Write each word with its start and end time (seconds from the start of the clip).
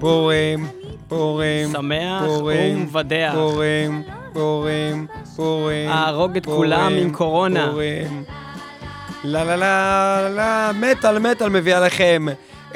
פורים, 0.00 0.66
פורים, 1.08 1.72
שמח 1.72 2.22
ומבדח. 2.44 3.32
פורים, 3.34 4.02
פורים, 4.32 5.06
פורים. 5.36 5.90
אהרוג 5.90 6.36
את 6.36 6.46
כולם 6.46 6.92
עם 6.94 7.10
קורונה. 7.12 7.66
פורים. 7.70 8.24
לה 9.24 9.44
לה 9.44 9.56
לה 9.56 10.28
לה, 10.28 10.70
מטאל 10.80 11.18
מטאל 11.18 11.48
מביא 11.48 11.74
עליכם 11.76 12.26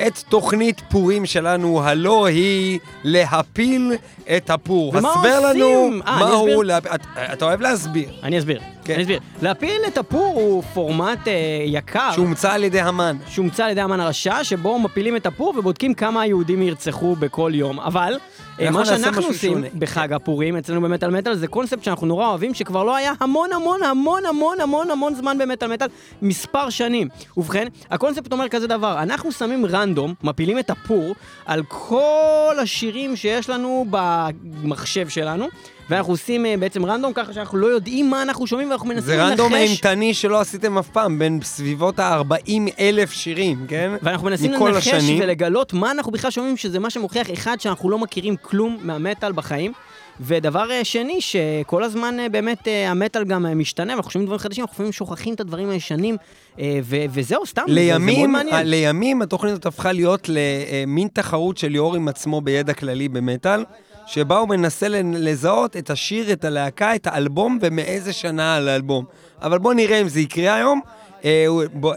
את 0.06 0.19
תוכנית 0.29 0.82
פורים 0.91 1.27
שלנו, 1.27 1.82
הלא 1.82 2.27
היא 2.27 2.79
להפיל 3.05 3.93
את 4.36 4.50
הפור. 4.50 4.93
ומה 4.96 5.11
הסבר 5.11 5.41
לנו? 5.41 5.66
אה, 6.07 6.14
אני 6.16 6.25
מהו, 6.25 6.41
אסביר? 6.41 6.59
להפ- 6.61 6.95
את- 6.95 7.07
אתה 7.32 7.45
אוהב 7.45 7.61
להסביר, 7.61 8.09
אני 8.23 8.38
אסביר, 8.38 8.61
כן. 8.87 8.95
אני 8.95 9.03
אסביר. 9.03 9.21
להפיל 9.43 9.82
את 9.87 9.98
הפור 9.98 10.34
הוא 10.34 10.62
פורמט 10.62 11.29
אה, 11.29 11.32
יקר. 11.64 12.11
שהומצא 12.14 12.52
על 12.52 12.64
ידי 12.64 12.80
המן. 12.80 13.16
שהומצא 13.29 13.64
על 13.64 13.70
ידי 13.70 13.80
המן 13.80 14.01
הרשע, 14.01 14.45
שבו 14.45 14.79
מפילים 14.79 15.16
את 15.16 15.27
הפור 15.27 15.55
ובודקים 15.59 15.95
כמה 15.95 16.20
היהודים 16.20 16.62
ירצחו 16.62 17.16
בכל 17.16 17.52
יום. 17.55 17.80
אבל 17.80 18.19
אה, 18.60 18.70
מה 18.70 18.84
שאנחנו 18.84 19.23
עושים 19.23 19.52
שונה. 19.52 19.66
בחג 19.79 20.12
הפורים, 20.12 20.57
אצלנו 20.57 20.80
במטאל 20.80 21.10
מטאל, 21.10 21.34
זה 21.34 21.48
קונספט 21.48 21.83
שאנחנו 21.83 22.07
נורא 22.07 22.29
אוהבים, 22.29 22.55
שכבר 22.55 22.84
לא 22.84 22.96
היה 22.96 23.12
המון 23.20 23.52
המון 23.52 23.83
המון 23.83 24.27
המון 24.27 24.60
המון 24.60 24.91
המון 24.91 25.15
זמן 25.15 25.38
במטאל 25.38 25.73
מטאל, 25.73 25.88
מספר 26.23 26.71
שנים. 26.71 27.09
ובכן, 27.37 27.68
הקונספט 27.91 28.32
אומר 28.32 28.48
כזה 28.48 28.66
דבר, 28.66 29.02
אנחנו 29.02 29.32
שמים 29.32 29.66
רנדום, 29.66 30.15
מפילים 30.23 30.59
את 30.59 30.71
הפור, 30.71 31.15
על 31.46 31.62
כל 31.68 32.57
השירים 32.62 33.16
שיש 33.16 33.51
לנו 33.51 33.87
במחשב 33.91 35.09
שלנו. 35.09 35.46
ואנחנו 35.90 36.12
עושים 36.12 36.46
אה, 36.46 36.54
בעצם 36.56 36.84
רנדום 36.86 37.12
ככה 37.14 37.32
שאנחנו 37.32 37.58
לא 37.58 37.66
יודעים 37.66 38.10
מה 38.10 38.22
אנחנו 38.22 38.46
שומעים 38.46 38.70
ואנחנו 38.70 38.88
מנסים 38.88 39.02
זה 39.06 39.24
רנדום 39.24 39.52
לנחש 39.52 39.68
אימתני 39.70 40.14
שלא 40.14 40.40
עשיתם 40.40 40.78
אף 40.78 40.88
פעם, 40.88 41.18
בין 41.18 41.40
סביבות 41.42 41.98
ה-40 41.98 42.50
אלף 42.78 43.12
שירים, 43.12 43.66
כן? 43.68 43.90
ואנחנו 44.02 44.26
מנסים 44.26 44.52
לנחש 44.52 44.88
השנים. 44.88 45.18
ולגלות 45.22 45.72
מה 45.72 45.90
אנחנו 45.90 46.12
בכלל 46.12 46.30
שומעים, 46.30 46.56
שזה 46.56 46.78
מה 46.78 46.90
שמוכיח, 46.90 47.32
אחד, 47.32 47.56
שאנחנו 47.60 47.90
לא 47.90 47.98
מכירים 47.98 48.37
כלום 48.43 48.76
מהמטאל 48.82 49.32
בחיים. 49.32 49.73
ודבר 50.20 50.70
אה, 50.70 50.84
שני, 50.84 51.20
שכל 51.20 51.82
הזמן 51.84 52.21
אה, 52.21 52.28
באמת 52.28 52.59
המטאל 52.87 53.24
גם 53.24 53.59
משתנה, 53.59 53.93
ואנחנו 53.93 54.10
שומעים 54.10 54.26
דברים 54.26 54.38
חדשים, 54.38 54.62
אנחנו 54.65 54.74
לפעמים 54.74 54.93
שוכחים 54.93 55.34
את 55.34 55.40
הדברים 55.40 55.71
הישנים, 55.71 56.16
ו- 56.59 56.65
וזהו, 57.10 57.46
סתם, 57.46 57.62
זה- 57.68 57.74
זה 57.74 57.80
מאוד 57.98 58.00
לימים, 58.00 58.32
מעניין. 58.32 58.66
לימים 58.68 59.23
התוכנית 59.23 59.52
הזאת 59.52 59.66
הפכה 59.66 59.93
להיות 59.93 60.28
למין 60.28 61.09
תחרות 61.12 61.59
של 61.59 61.68
ליאור 61.68 61.96
עם 61.96 62.09
עצמו 62.09 62.40
בידע 62.40 62.73
כללי 62.73 63.09
במטאל, 63.09 63.65
שבה 64.06 64.38
הוא 64.38 64.49
מנסה 64.49 64.87
לזהות 65.03 65.76
את 65.76 65.91
השיר, 65.91 66.32
את 66.32 66.44
הלהקה, 66.44 66.94
את 66.94 67.06
האלבום 67.06 67.59
ומאיזה 67.60 68.12
שנה 68.12 68.56
על 68.56 68.69
האלבום. 68.69 69.04
אבל 69.43 69.59
בואו 69.59 69.75
נראה 69.75 70.00
אם 70.00 70.09
זה 70.09 70.21
יקרה 70.21 70.54
היום. 70.54 70.81
אה, 71.27 71.47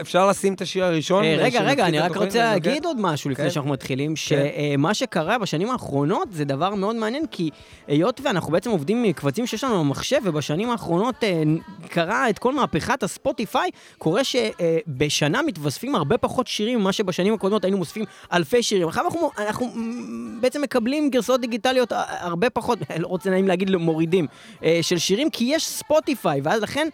אפשר 0.02 0.28
לשים 0.28 0.54
את 0.54 0.62
השיר 0.62 0.86
הראשון? 0.86 1.24
אה, 1.24 1.36
רגע, 1.38 1.62
רגע, 1.62 1.86
אני 1.86 2.00
רק? 2.00 2.16
רוצה. 2.16 2.44
להגיד 2.44 2.86
עוד 2.86 2.98
משהו 3.00 3.30
לפני 3.30 3.46
כן. 3.46 3.52
שאנחנו 3.52 3.72
מתחילים, 3.72 4.16
שמה 4.16 4.94
שקרה 4.94 5.38
בשנים 5.38 5.70
האחרונות 5.70 6.28
זה 6.32 6.46
דבר 6.46 6.76
מאוד 6.76 6.96
מעניין, 6.96 7.26
כי 7.32 7.50
היות 7.88 8.22
ואנחנו 8.24 8.52
בעצם 8.52 8.70
עובדים 8.70 9.04
מקבצים 9.04 9.48
שיש 9.48 9.64
לנו 9.64 9.80
במחשב, 9.84 10.18
ובשנים 10.24 10.70
האחרונות 10.70 11.24
אה, 11.24 11.44
קרה 11.90 12.30
את 12.30 12.40
כל 12.40 12.54
מהפכת 12.54 13.04
הספוטיפיי, 13.04 13.70
קורה 13.98 14.22
שבשנה 14.24 15.42
מתווספים 15.42 15.96
הרבה 15.96 16.18
פחות 16.18 16.48
שירים 16.48 16.80
ממה 16.80 16.94
שבשנים 16.94 17.34
הקודמות 17.34 17.64
היינו 17.64 17.78
מוספים 17.78 18.06
אלפי 18.34 18.64
שירים. 18.64 18.88
עכשיו 18.88 19.06
אנחנו, 19.38 19.72
בעצם 20.42 20.62
מקבלים 20.62 21.10
גרסאות 21.10 21.42
דיגיטליות 21.42 21.92
הרבה 22.20 22.50
פחות, 22.50 22.80
לא 23.00 23.08
רוצה 23.08 23.30
נעים 23.30 23.48
להגיד 23.48 23.76
מורידים, 23.76 24.28
של 24.82 24.98
שירים, 24.98 25.30
כי 25.30 25.44
יש 25.44 25.68
ספוטיפיי, 25.68 26.42
ואז 26.44 26.62
לכן, 26.62 26.88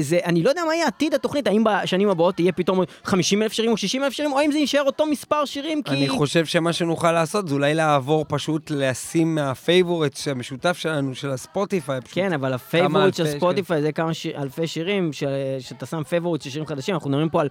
זה, 0.00 0.18
אני 0.24 0.42
לא 0.42 0.48
יודע 0.48 0.62
מה 0.66 0.74
יהיה 0.74 0.86
עתיד 0.86 1.14
התוכנית, 1.14 1.46
האם 1.46 1.65
בשנים 1.66 2.08
הבאות 2.08 2.34
תהיה 2.34 2.52
פתאום 2.52 2.80
50 3.04 3.42
אלף 3.42 3.52
שירים 3.52 3.70
או 3.70 3.76
60 3.76 4.04
אלף 4.04 4.12
שירים, 4.12 4.32
או 4.32 4.40
אם 4.40 4.52
זה 4.52 4.58
יישאר 4.58 4.82
אותו 4.82 5.06
מספר 5.06 5.44
שירים, 5.44 5.82
כי... 5.82 5.90
אני 5.90 6.08
חושב 6.08 6.46
שמה 6.46 6.72
שנוכל 6.72 7.12
לעשות 7.12 7.48
זה 7.48 7.54
אולי 7.54 7.74
לעבור 7.74 8.24
פשוט 8.28 8.70
לשים 8.70 9.34
מה 9.34 9.51
favorite 9.51 10.18
המשותף 10.30 10.76
שלנו, 10.78 11.14
של 11.14 11.30
הספוטיפיי. 11.30 12.00
פשוט 12.00 12.14
כן, 12.14 12.32
אבל 12.32 12.52
אלפי, 12.52 12.78
של 13.12 13.26
ספוטיפיי 13.26 13.82
זה 13.82 13.92
כמה 13.92 14.14
ש... 14.14 14.26
אלפי 14.26 14.66
שירים, 14.66 15.12
ש... 15.12 15.24
שאתה 15.60 15.86
שם 15.86 16.02
favorite 16.02 16.42
של 16.42 16.50
שירים 16.50 16.66
חדשים, 16.66 16.94
אנחנו 16.94 17.10
מדברים 17.10 17.28
פה 17.28 17.40
על 17.40 17.48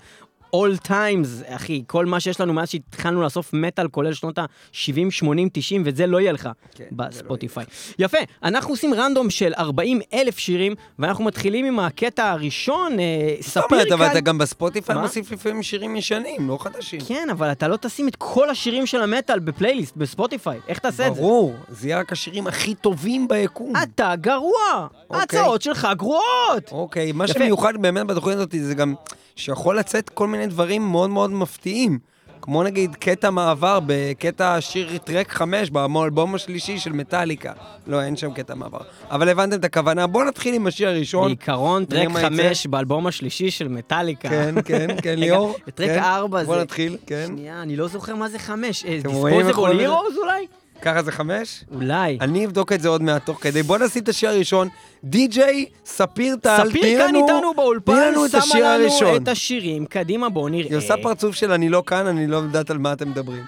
all 0.56 0.88
times, 0.88 1.56
אחי, 1.56 1.84
כל 1.88 2.06
מה 2.06 2.20
שיש 2.20 2.42
לנו 2.42 2.54
מאז 2.54 2.70
שהתחלנו 2.70 3.22
לאסוף 3.22 3.54
מטאל, 3.54 3.88
כולל 3.88 4.14
שנות 4.14 4.38
ה-70, 4.38 5.12
80, 5.12 5.50
90, 5.54 5.84
וזה 5.86 6.08
לא 6.08 6.22
יהיה 6.22 6.32
לך 6.32 6.50
כן, 6.76 6.84
לא 6.92 7.06
בספוטיפיי. 7.06 7.66
יפה, 8.00 8.18
אנחנו 8.44 8.74
עושים 8.74 8.94
רנדום 8.94 9.30
של 9.30 9.54
40 9.58 10.00
אלף 10.14 10.38
שירים, 10.38 10.74
ואנחנו 11.00 11.24
מתחילים 11.24 11.66
עם 11.66 11.80
הקטע 11.80 12.32
הראשון, 12.32 13.00
אה, 13.00 13.36
זאת 13.40 13.50
ספיר 13.50 13.64
אומרת, 13.72 13.92
אבל 13.92 14.06
אתה 14.06 14.14
כאן. 14.14 14.22
גם 14.22 14.38
בספוטיפיי? 14.38 14.96
מוסיף 14.98 15.32
לפעמים 15.32 15.64
שירים 15.64 15.96
ישנים, 15.96 16.50
לא 16.50 16.58
חדשים. 16.62 17.00
כן, 17.08 17.28
אבל 17.32 17.52
אתה 17.52 17.68
לא 17.68 17.78
תשים 17.78 18.08
את 18.08 18.16
כל 18.16 18.50
השירים 18.50 18.86
של 18.86 19.02
המטאל 19.02 19.40
בפלייליסט, 19.40 19.96
בספוטיפיי. 19.98 20.60
איך 20.68 20.80
תעשה 20.80 21.08
את 21.08 21.16
זה? 21.16 21.22
ברור, 21.22 21.54
זה 21.70 21.88
יהיה 21.88 22.00
רק 22.00 22.12
השירים 22.12 22.48
הכי 22.48 22.76
טובים 22.76 23.28
ביקום. 23.28 23.74
אתה 23.84 24.14
גרוע! 24.16 24.88
אוקיי. 25.10 25.20
ההצעות 25.20 25.62
שלך 25.62 25.88
גרועות! 25.98 26.72
אוקיי, 26.72 27.12
מה 27.12 27.26
יפה. 27.26 27.34
שמיוחד 27.34 27.78
באמת 27.82 28.08
בתוכנית 28.08 28.36
הזאת 28.36 28.56
זה 28.62 28.74
גם 28.76 28.94
שיכול 29.36 29.80
לצאת 29.80 30.10
כל 30.10 30.28
מיני 30.28 30.45
דברים 30.50 30.92
מאוד 30.92 31.10
מאוד 31.10 31.32
מפתיעים. 31.32 32.00
כמו 32.42 32.64
נגיד 32.64 32.96
קטע 32.96 33.30
מעבר 33.30 33.80
בקטע 33.86 34.62
שיר 34.62 34.98
טרק 34.98 35.32
5 35.32 35.70
באלבום 35.70 36.36
השלישי 36.36 36.80
של 36.80 36.92
מטאליקה. 36.92 37.54
לא, 37.88 38.02
אין 38.02 38.16
שם 38.16 38.34
קטע 38.34 38.56
מעבר. 38.56 38.78
אבל 39.12 39.30
הבנתם 39.30 39.60
את 39.60 39.66
הכוונה. 39.66 40.08
בואו 40.08 40.24
נתחיל 40.24 40.56
עם 40.56 40.68
השיר 40.68 40.90
הראשון. 40.90 41.28
בעיקרון, 41.28 41.86
טרק 41.86 42.08
מה 42.08 42.20
יצא. 42.20 42.30
5 42.30 42.68
באלבום 42.68 43.08
השלישי 43.08 43.52
של 43.52 43.68
מטאליקה. 43.68 44.30
כן, 44.30 44.56
כן, 44.66 44.88
כן, 45.04 45.20
ליאור. 45.20 45.56
טרק 45.76 45.90
כן. 45.90 46.00
4 46.04 46.40
זה... 46.40 46.46
בוא 46.46 46.58
נתחיל, 46.58 46.98
כן. 47.06 47.26
שנייה, 47.28 47.62
אני 47.62 47.76
לא 47.76 47.88
זוכר 47.88 48.16
מה 48.16 48.30
זה 48.30 48.40
5. 48.40 48.86
אתם 48.86 49.10
רואים 49.10 49.48
איך 49.48 49.58
הוא 49.58 49.68
דיספוזיבול 49.68 49.70
אוהב 49.70 49.76
את 49.76 49.80
הירוז 49.80 50.18
אולי? 50.18 50.48
ככה 50.82 51.04
זה 51.04 51.12
חמש? 51.12 51.64
אולי. 51.76 52.18
אני 52.22 52.46
אבדוק 52.46 52.72
את 52.74 52.82
זה 52.82 52.90
עוד 52.90 53.02
מעט 53.02 53.26
תוך 53.26 53.44
כדי. 53.44 53.64
בוא 53.64 53.78
נשים 53.78 54.04
את 54.04 54.10
השיר 54.10 54.30
הראשון. 54.30 54.68
די.ג'יי 55.04 55.66
ספיר 55.86 56.36
טל, 56.36 56.58
תני 56.62 56.70
ספיר 56.70 57.00
כאן 57.00 57.10
לנו- 57.16 57.28
איתנו 57.28 57.54
באולפן, 57.56 57.94
לנו 58.12 58.26
את 58.26 58.32
שמה 58.32 58.40
השיר 58.40 58.66
לנו 58.74 58.84
הראשון. 58.84 59.16
את 59.24 59.28
השירים. 59.28 59.86
קדימה, 59.86 60.30
בואו 60.30 60.50
נראה. 60.50 60.70
היא 60.70 60.78
עושה 60.78 60.94
פרצוף 61.04 61.36
של 61.36 61.52
אני 61.52 61.70
לא 61.70 61.84
כאן, 61.88 62.08
אני 62.08 62.28
לא 62.28 62.38
יודעת 62.38 62.70
על 62.70 62.78
מה 62.78 62.94
אתם 62.94 63.10
מדברים. 63.10 63.44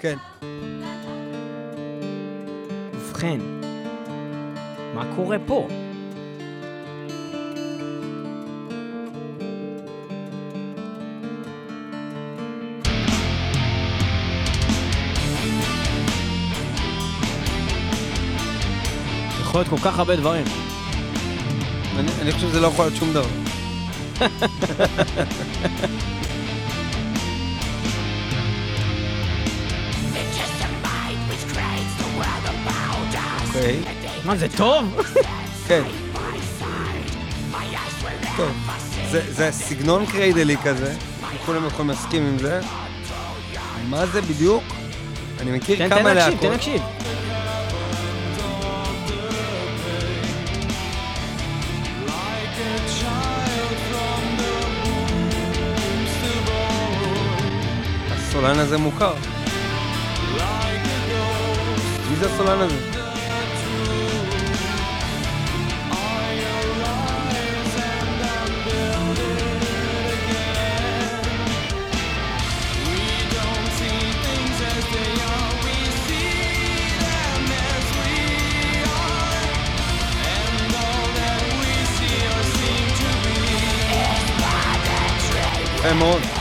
כן. 0.00 0.16
ובכן, 2.94 3.38
מה 4.94 5.12
קורה 5.16 5.36
פה? 5.46 5.68
יכול 19.60 19.74
להיות 19.74 19.84
כל 19.84 19.90
כך 19.90 19.98
הרבה 19.98 20.16
דברים. 20.16 20.44
אני, 21.98 22.08
אני 22.22 22.32
חושב 22.32 22.48
שזה 22.48 22.60
לא 22.60 22.66
יכול 22.66 22.84
להיות 22.84 22.96
שום 22.96 23.12
דבר. 23.12 23.28
אוקיי, 33.46 33.80
מה, 34.24 34.36
זה 34.36 34.46
טוב? 34.56 35.02
כן. 35.68 35.82
טוב, 38.36 38.50
זה, 39.10 39.32
זה 39.32 39.52
סגנון 39.52 40.06
קריידלי 40.06 40.56
כזה, 40.64 40.94
כולם 41.46 41.66
יכולים 41.66 41.90
להסכים 41.90 42.26
עם 42.26 42.38
זה. 42.38 42.60
מה 43.88 44.06
זה 44.06 44.22
בדיוק? 44.22 44.64
אני 45.40 45.50
מכיר 45.50 45.78
תן 45.78 45.88
תן 45.88 45.98
כמה 45.98 46.14
להקשיב, 46.14 46.40
תן 46.40 46.48
להקות. 46.48 46.66
להקשיב. 46.66 46.97
הסולן 58.38 58.58
הזה 58.58 58.78
מוכר. 58.78 59.14
מי 62.10 62.16
זה 62.16 62.26
הסולן 62.26 62.60
הזה? 62.60 62.98
יפה 85.78 85.94
מאוד. 85.94 86.37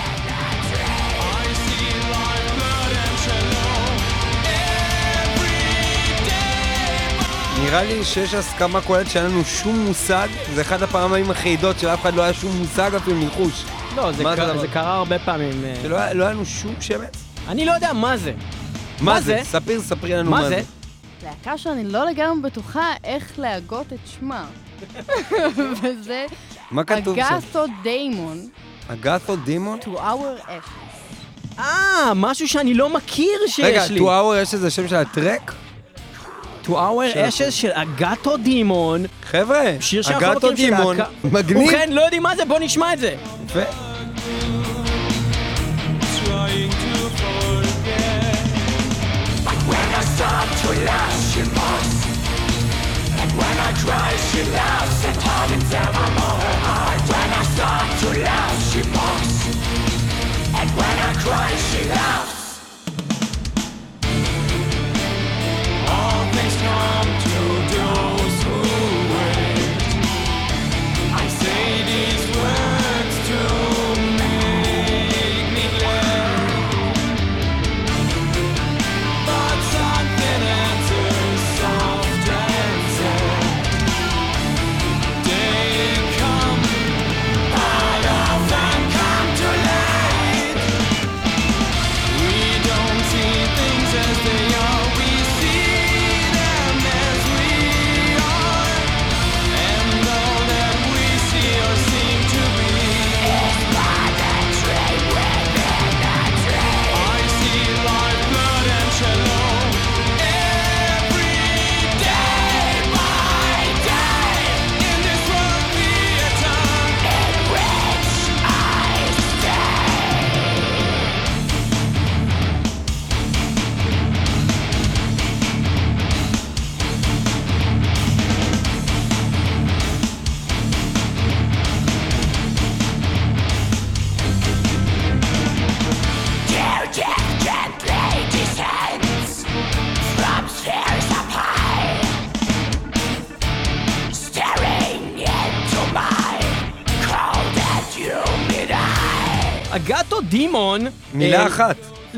נראה 7.67 7.83
לי 7.83 8.03
שיש 8.05 8.33
הסכמה 8.33 8.81
כוללת 8.81 9.09
שאין 9.09 9.25
לנו 9.25 9.43
שום 9.45 9.79
מושג, 9.85 10.27
זה 10.55 10.61
אחד 10.61 10.83
הפעמים 10.83 11.31
החידות 11.31 11.79
שלאף 11.79 12.01
אחד 12.01 12.13
לא 12.15 12.21
היה 12.21 12.33
שום 12.33 12.57
מושג 12.57 12.95
אפילו 12.95 13.17
ניחוש. 13.17 13.63
לא, 13.95 14.11
זה 14.11 14.23
מה 14.23 14.29
זה 14.29 14.35
קרה- 14.35 14.45
הדבר? 14.49 14.61
זה 14.61 14.67
קרה 14.67 14.93
הרבה 14.95 15.19
פעמים. 15.19 15.65
אה, 15.65 15.75
שלא 15.81 15.95
היה 15.97 16.13
לא 16.13 16.23
היה 16.23 16.33
לנו 16.33 16.45
שום 16.45 16.75
שמץ? 16.79 17.13
אני 17.47 17.65
לא 17.65 17.71
יודע 17.71 17.93
מה 17.93 18.17
זה. 18.17 18.33
מה 19.01 19.21
זה? 19.21 19.39
ספיר, 19.43 19.81
ספרי 19.81 20.13
לנו 20.13 20.31
מה 20.31 20.49
זה? 20.49 20.61
להקה 21.23 21.57
שאני 21.57 21.83
לא 21.83 22.05
לגמרי 22.05 22.41
בטוחה 22.41 22.93
איך 23.03 23.31
להגות 23.37 23.93
את 23.93 23.99
שמה. 24.19 24.45
וזה 25.81 26.25
מה 26.71 26.83
כתוב 26.83 27.15
שם? 27.15 27.35
אגתו 27.35 27.65
דיימון, 27.83 28.47
אגתו 28.87 29.35
דימון? 29.35 29.79
to 29.81 29.97
our 29.97 30.41
ashes. 30.47 31.59
אה, 31.59 32.11
משהו 32.15 32.47
שאני 32.47 32.73
לא 32.73 32.89
מכיר 32.89 33.39
שיש 33.47 33.65
רגע, 33.65 33.85
לי. 33.89 33.99
to 33.99 34.03
hour 34.03 34.41
יש 34.41 34.53
איזה 34.53 34.69
שם 34.71 34.87
של 34.87 34.95
הטרק? 34.95 35.53
To 36.67 36.75
our 36.75 37.05
ashes 37.15 37.51
של 37.51 37.71
אגטו 37.73 38.37
דימון. 38.37 39.05
חבר'ה, 39.23 39.61
של 39.79 40.19
דימון. 40.55 40.97
מגניב. 41.23 41.69
ובכן, 41.69 41.89
לא 41.91 42.01
יודעים 42.01 42.23
מה 42.23 42.35
זה, 42.35 42.45
בוא 42.45 42.59
נשמע 42.59 42.93
את 42.93 42.99
זה. 42.99 43.15
יפה. 43.45 43.59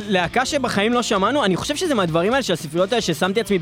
להקה 0.09 0.45
שבחיים 0.45 0.93
לא 0.93 1.01
שמענו, 1.01 1.45
אני 1.45 1.55
חושב 1.55 1.75
שזה 1.75 1.95
מהדברים 1.95 2.33
האלה 2.33 2.43
של 2.43 2.53
הספריות 2.53 2.91
האלה 2.91 3.01
ששמתי 3.01 3.41
עצמי 3.41 3.59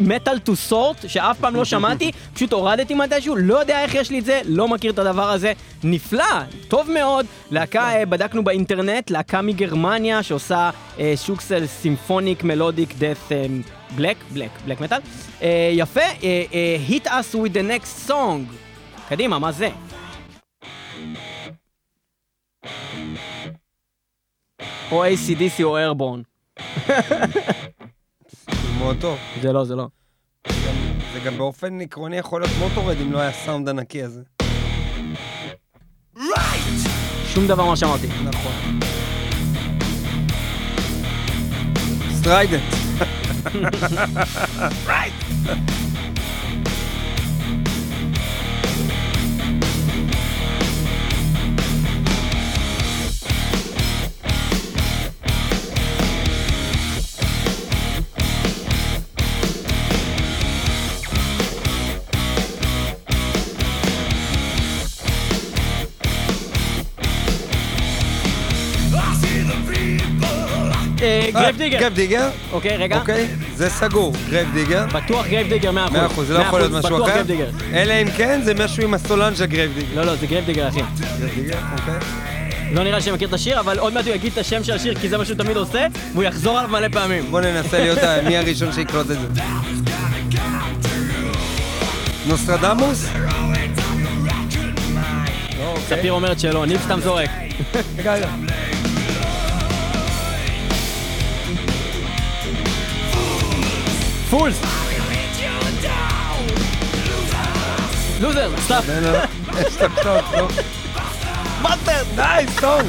ב 0.00 0.06
metal 0.06 0.38
to 0.38 0.56
sort, 0.56 0.96
שאף 1.08 1.38
פעם 1.40 1.56
לא 1.56 1.64
שמעתי, 1.64 2.12
פשוט 2.34 2.52
הורדתי 2.52 2.94
מתישהו, 2.94 3.36
לא 3.36 3.60
יודע 3.60 3.82
איך 3.82 3.94
יש 3.94 4.10
לי 4.10 4.18
את 4.18 4.24
זה, 4.24 4.40
לא 4.44 4.68
מכיר 4.68 4.92
את 4.92 4.98
הדבר 4.98 5.30
הזה. 5.30 5.52
נפלא, 5.84 6.24
טוב 6.68 6.90
מאוד. 6.90 7.26
להקה, 7.50 7.96
אה, 7.96 8.06
בדקנו 8.06 8.44
באינטרנט, 8.44 9.10
להקה 9.10 9.42
מגרמניה 9.42 10.22
שעושה 10.22 10.70
אה, 10.98 11.14
שוק 11.16 11.40
של 11.40 11.66
symphonic 11.66 12.44
melodic 12.44 12.94
death 12.98 13.32
black, 13.96 14.16
black, 14.30 14.50
black 14.64 14.80
metal. 14.80 14.98
יפה, 15.72 16.00
אה, 16.00 16.42
אה, 16.52 16.76
hit 16.88 17.06
us 17.06 17.34
with 17.34 17.52
the 17.52 17.70
next 17.70 18.10
song. 18.10 18.54
קדימה, 19.08 19.38
מה 19.38 19.52
זה? 19.52 19.68
או 24.90 25.04
AC/DC 25.04 25.62
או 25.62 25.76
Airbourne. 25.76 26.22
מאוד 28.78 28.96
טוב. 29.00 29.18
זה 29.42 29.52
לא, 29.52 29.64
זה 29.64 29.76
לא. 29.76 29.86
זה 31.12 31.20
גם 31.26 31.38
באופן 31.38 31.80
עקרוני 31.80 32.16
יכול 32.16 32.40
להיות 32.40 32.52
Motörhead 32.58 32.96
אם 33.00 33.12
לא 33.12 33.18
היה 33.18 33.28
הסאונד 33.28 33.68
הנקי 33.68 34.02
הזה. 34.02 34.22
שום 37.34 37.46
דבר 37.46 37.64
מה 37.64 37.76
שאמרתי. 37.76 38.06
נכון. 38.24 38.52
סטריידנט. 42.10 42.62
Grave 71.32 71.56
Digger. 71.56 71.78
Grave 71.78 71.94
Digger? 71.94 72.28
אוקיי, 72.52 72.76
רגע. 72.76 72.98
אוקיי, 72.98 73.28
זה 73.56 73.70
סגור. 73.70 74.12
Grave 74.30 74.48
Digger. 74.54 74.86
בטוח 74.86 75.26
Grave 75.26 75.48
Digger 75.48 75.70
100%. 75.70 75.72
מאה 75.72 76.06
אחוז, 76.06 76.26
זה 76.26 76.34
לא 76.34 76.38
יכול 76.38 76.60
להיות 76.60 76.72
משהו 76.72 76.96
בטוח 76.96 77.08
אחר. 77.08 77.10
Grave 77.10 77.26
Digger. 77.26 77.50
אלא 77.74 77.94
אם 78.02 78.10
כן 78.16 78.40
זה 78.44 78.54
משהו 78.54 78.82
עם 78.82 78.94
הסולן 78.94 79.36
של 79.36 79.46
Grave 79.46 79.74
Digger. 79.74 79.94
לא, 79.96 80.04
לא, 80.06 80.16
זה 80.16 80.26
Grave 80.26 80.44
Digger, 80.44 80.68
אחי. 80.68 80.80
Grave 81.18 81.34
Digger, 81.34 81.58
אוקיי. 81.78 81.94
לא 82.72 82.84
נראה 82.84 82.96
לי 82.96 83.02
שאני 83.02 83.16
מכיר 83.16 83.28
את 83.28 83.32
השיר, 83.32 83.60
אבל 83.60 83.78
עוד 83.78 83.92
מעט 83.94 84.06
הוא 84.06 84.14
יגיד 84.14 84.32
את 84.32 84.38
השם 84.38 84.64
של 84.64 84.72
השיר, 84.72 84.94
כי 84.94 85.08
זה 85.08 85.18
מה 85.18 85.24
שהוא 85.24 85.36
תמיד 85.36 85.56
עושה, 85.56 85.86
והוא 86.12 86.24
יחזור 86.24 86.58
עליו 86.58 86.70
מלא 86.70 86.88
פעמים. 86.88 87.30
בוא 87.30 87.40
ננסה 87.40 87.78
להיות 87.78 87.98
מי 88.26 88.36
הראשון 88.36 88.72
שיקלוט 88.72 89.06
את 89.10 89.16
זה. 89.20 89.42
נוסטרדמוס? 92.26 93.06
ספיר 95.88 96.12
אומרת 96.12 96.40
שלא, 96.40 96.66
ניב 96.66 96.80
סתם 96.84 97.00
זורק. 97.00 97.30
רגע, 97.98 98.14
רגע. 98.14 98.28
False! 104.30 104.60
לוזר. 108.20 108.50
לא, 108.88 109.00
לא, 109.00 109.18
יש 109.60 109.76
לך 109.76 109.92
טוב, 110.02 110.20
טוב. 110.38 110.52
Master! 111.62 112.02
די, 112.14 112.44
סתום! 112.56 112.82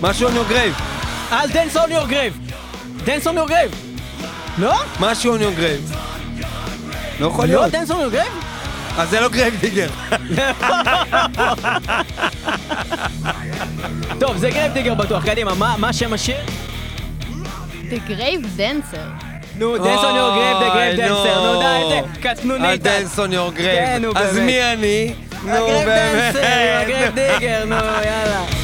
משהו 0.00 0.28
on 0.28 0.32
your 0.32 0.52
grave. 0.52 0.82
I'll 1.32 1.48
dance 1.48 1.76
on 1.76 1.92
your 1.92 2.06
grave! 2.06 2.38
Dance 3.04 3.26
on 3.26 3.36
your 3.36 3.48
grave! 3.48 3.70
לא? 4.58 4.74
משהו 5.00 5.36
on 5.36 5.40
your 5.40 5.58
grave. 5.58 5.96
לא 7.20 7.26
יכול 7.26 7.44
לא 7.44 7.50
להיות. 7.50 7.70
Dance 7.72 7.90
on 7.90 8.00
your 8.00 8.10
grave? 8.10 8.32
אז 8.98 9.10
זה 9.10 9.20
לא 9.20 9.28
Grave 9.28 9.54
Digger. 9.60 9.88
טוב, 14.20 14.36
זה 14.36 14.50
Grave 14.50 14.72
Digger 14.72 14.94
בטוח, 14.94 15.24
קדימה, 15.24 15.54
מה 15.54 15.74
מה 15.78 15.92
שם 15.92 16.12
השיר? 16.12 16.36
The 17.90 18.10
Grave 18.10 18.58
Dancer. 18.58 19.24
נו, 19.58 19.78
dance 19.78 20.04
on 20.04 20.16
your 20.16 20.34
grave, 20.34 20.56
the 20.60 20.68
grave 20.74 20.98
אוי, 20.98 21.08
dancer, 21.08 21.52
נו 21.52 21.60
די, 21.60 21.80
נו. 21.82 21.90
זה 21.90 22.20
קטנונית. 22.20 22.82
Dance 22.82 23.18
on 23.18 23.22
your 23.32 23.56
כן, 23.56 23.98
נו, 24.02 24.12
grave. 24.12 24.18
אז 24.18 24.34
באמת. 24.34 24.46
מי 24.46 24.62
אני? 24.72 25.14
נו, 25.44 25.52
ה 25.52 25.57
grave 25.57 25.84
באמת. 25.88 26.34
dancer, 26.34 26.78
ה 26.82 26.87
Grave 26.87 27.14
Digger, 27.14 27.64
נו, 27.64 27.74
יאללה. 27.74 28.61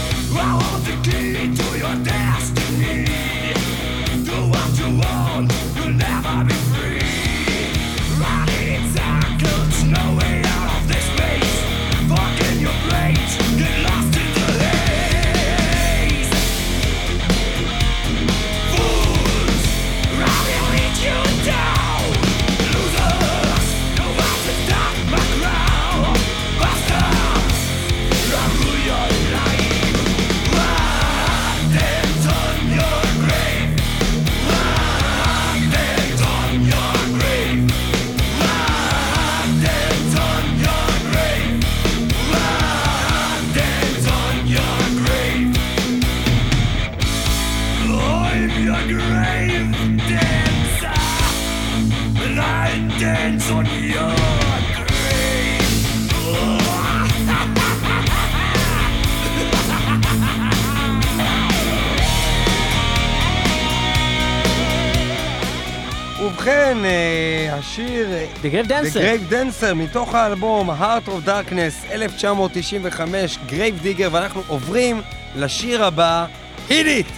כן, 66.48 66.78
אה, 66.84 67.54
השיר 67.54 68.12
אה, 68.12 68.26
The 68.42 68.46
Grave 68.46 68.68
The 68.68 68.70
Dancer. 68.70 68.96
Grave 68.96 69.32
Dancer 69.32 69.74
מתוך 69.74 70.14
האלבום 70.14 70.70
Heart 70.70 71.08
of 71.08 71.26
Darkness 71.26 71.92
1995, 71.92 73.38
Grave 73.48 73.84
Digger, 73.84 74.08
ואנחנו 74.10 74.42
עוברים 74.46 75.02
לשיר 75.36 75.84
הבא, 75.84 76.26
Hit 76.68 76.72
It! 76.72 77.12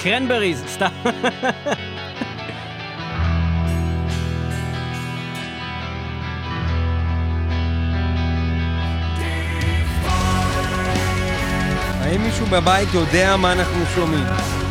קרנבריז, 0.00 0.64
סתם. 0.68 0.88
האם 12.00 12.22
מישהו 12.22 12.46
בבית 12.46 12.88
יודע 12.94 13.36
מה 13.36 13.52
אנחנו 13.52 13.84
שומעים? 13.94 14.65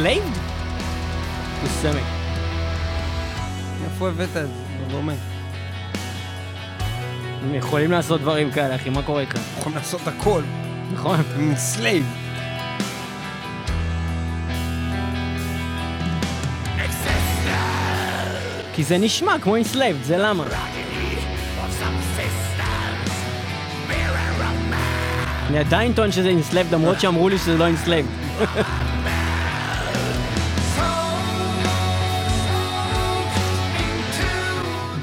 Enslaved? 0.00 0.38
מסמק. 1.64 2.02
איפה 3.84 4.08
הבאת 4.08 4.28
את 4.28 4.32
זה? 4.32 4.42
לא 4.42 4.88
דומה. 4.88 5.12
הם 7.42 7.54
יכולים 7.54 7.90
לעשות 7.90 8.20
דברים 8.20 8.50
כאלה, 8.50 8.74
אחי, 8.74 8.90
מה 8.90 9.02
קורה 9.02 9.20
איתך? 9.20 9.38
יכולים 9.58 9.78
לעשות 9.78 10.00
הכל. 10.08 10.42
נכון? 10.92 11.20
Enslaved. 11.36 12.06
כי 18.72 18.84
זה 18.84 18.98
נשמע 18.98 19.38
כמו 19.38 19.56
Enslaved, 19.56 20.04
זה 20.04 20.18
למה. 20.18 20.44
אני 25.48 25.58
עדיין 25.58 25.92
טוען 25.92 26.12
שזה 26.12 26.30
Enslaved, 26.30 26.72
למרות 26.74 27.00
שאמרו 27.00 27.28
לי 27.28 27.38
שזה 27.38 27.58
לא 27.58 27.66
Enslaved. 27.68 28.40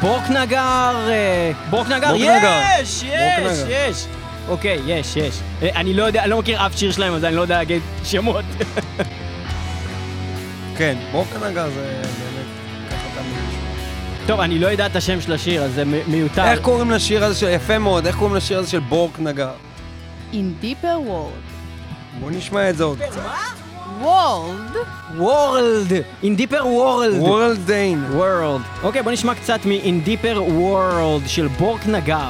בורקנגר, 0.02 1.08
אה, 1.10 1.52
בורקנגר, 1.70 2.12
בורקנגר. 2.12 2.62
יש, 2.82 3.04
יש, 3.04 3.40
בורקנגר. 3.40 3.90
יש. 3.90 4.06
אוקיי, 4.48 4.80
יש, 4.86 5.16
יש. 5.16 5.40
אה, 5.62 5.70
אני 5.76 5.94
לא 5.94 6.04
יודע, 6.04 6.22
אני 6.22 6.30
לא 6.30 6.40
מכיר 6.40 6.66
אף 6.66 6.78
שיר 6.78 6.92
שלהם, 6.92 7.14
אז 7.14 7.24
אני 7.24 7.36
לא 7.36 7.42
יודע 7.42 7.58
להגיד 7.58 7.82
שמות. 8.04 8.46
כן, 10.78 10.98
בורקנגר 11.12 11.70
זה 11.70 11.84
באמת... 11.84 12.46
ככה 12.90 13.08
תמיד. 13.16 14.28
טוב, 14.28 14.40
אני 14.40 14.60
לא 14.60 14.68
יודע 14.68 14.86
את 14.86 14.96
השם 14.96 15.22
של 15.22 15.34
השיר, 15.34 15.64
אז 15.64 15.74
זה 15.74 15.84
מיותר. 16.08 16.44
איך 16.44 16.60
קוראים 16.60 16.92
לשיר 16.92 17.24
הזה 17.24 17.40
של... 17.40 17.50
יפה 17.50 17.78
מאוד, 17.78 18.08
איך 18.08 18.16
קוראים 18.16 18.36
לשיר 18.36 18.60
הזה 18.60 18.70
של 18.70 18.80
בורק 18.80 19.20
נגר? 19.20 19.52
In 20.34 20.64
deeper 20.64 21.08
world. 21.08 21.48
בוא 22.20 22.32
נשמע 22.32 22.70
את 22.70 22.78
זה 22.78 22.84
עוד 22.84 23.00
קצת. 23.10 23.22
World. 24.02 24.78
World! 25.18 25.92
In 26.24 26.36
Deeper 26.40 26.64
World! 26.64 27.16
וורלד 27.20 27.66
דיין. 27.66 28.06
World. 28.20 28.84
אוקיי, 28.84 29.04
בוא 29.04 29.12
נשמע 29.12 29.36
קצת 29.36 29.60
מ-In 29.66 30.08
Deeper 30.08 30.38
World 30.38 31.28
של 31.28 31.48
בורק 31.48 31.88
נגר. 31.88 32.30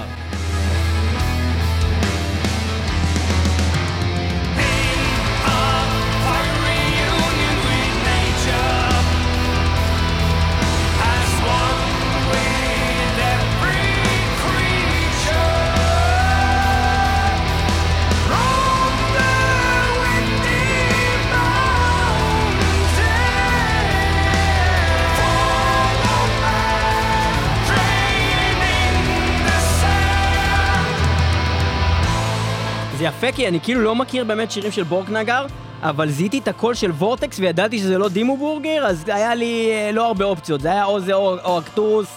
כי 33.32 33.48
אני 33.48 33.60
כאילו 33.60 33.82
לא 33.82 33.96
מכיר 33.96 34.24
באמת 34.24 34.52
שירים 34.52 34.72
של 34.72 34.84
בורק 34.84 35.10
נגר, 35.10 35.46
אבל 35.82 36.10
זיהיתי 36.10 36.38
את 36.40 36.48
הקול 36.48 36.74
של 36.74 36.92
וורטקס 36.92 37.40
וידעתי 37.40 37.80
שזה 37.80 37.98
לא 37.98 38.10
דימו 38.10 38.38
בורגר, 38.38 38.86
אז 38.86 39.04
היה 39.08 39.36
לי 39.36 39.70
אה, 39.72 39.92
לא 39.92 40.08
הרבה 40.08 40.26
אופציות. 40.26 40.62
זה 40.62 40.72
היה 40.72 40.86
או 40.86 41.00
זה 41.00 41.14
או, 41.14 41.38
או 41.44 41.60
אקטוס, 41.60 42.08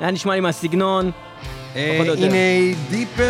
היה 0.00 0.10
נשמע 0.10 0.34
לי 0.34 0.40
מהסגנון. 0.40 1.10
In 1.74 1.76
a 1.76 2.92
deeper... 2.92 3.20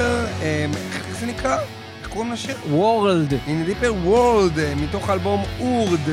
אה, 0.43 0.67
איך 1.09 1.19
זה 1.21 1.27
נקרא? 1.27 1.59
איך 2.01 2.09
קוראים 2.09 2.33
לשיר? 2.33 2.57
וורלד. 2.71 3.33
In 3.33 3.37
a 3.37 3.69
deeper 3.71 4.07
world, 4.07 4.59
אה, 4.59 4.75
מתוך 4.77 5.09
האלבום 5.09 5.43
אורד 5.61 6.09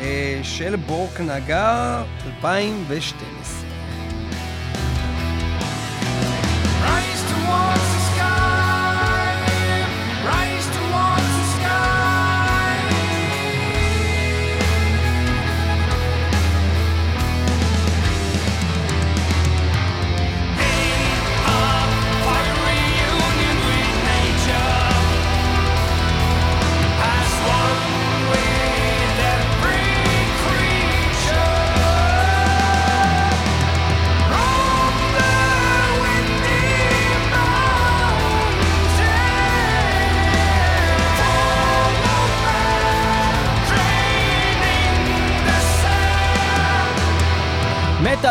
אה, 0.00 0.40
של 0.42 0.76
בורק 0.76 1.20
נגר 1.20 2.02
2012. 2.26 3.60
Rise 6.82 7.22
towards 7.32 7.89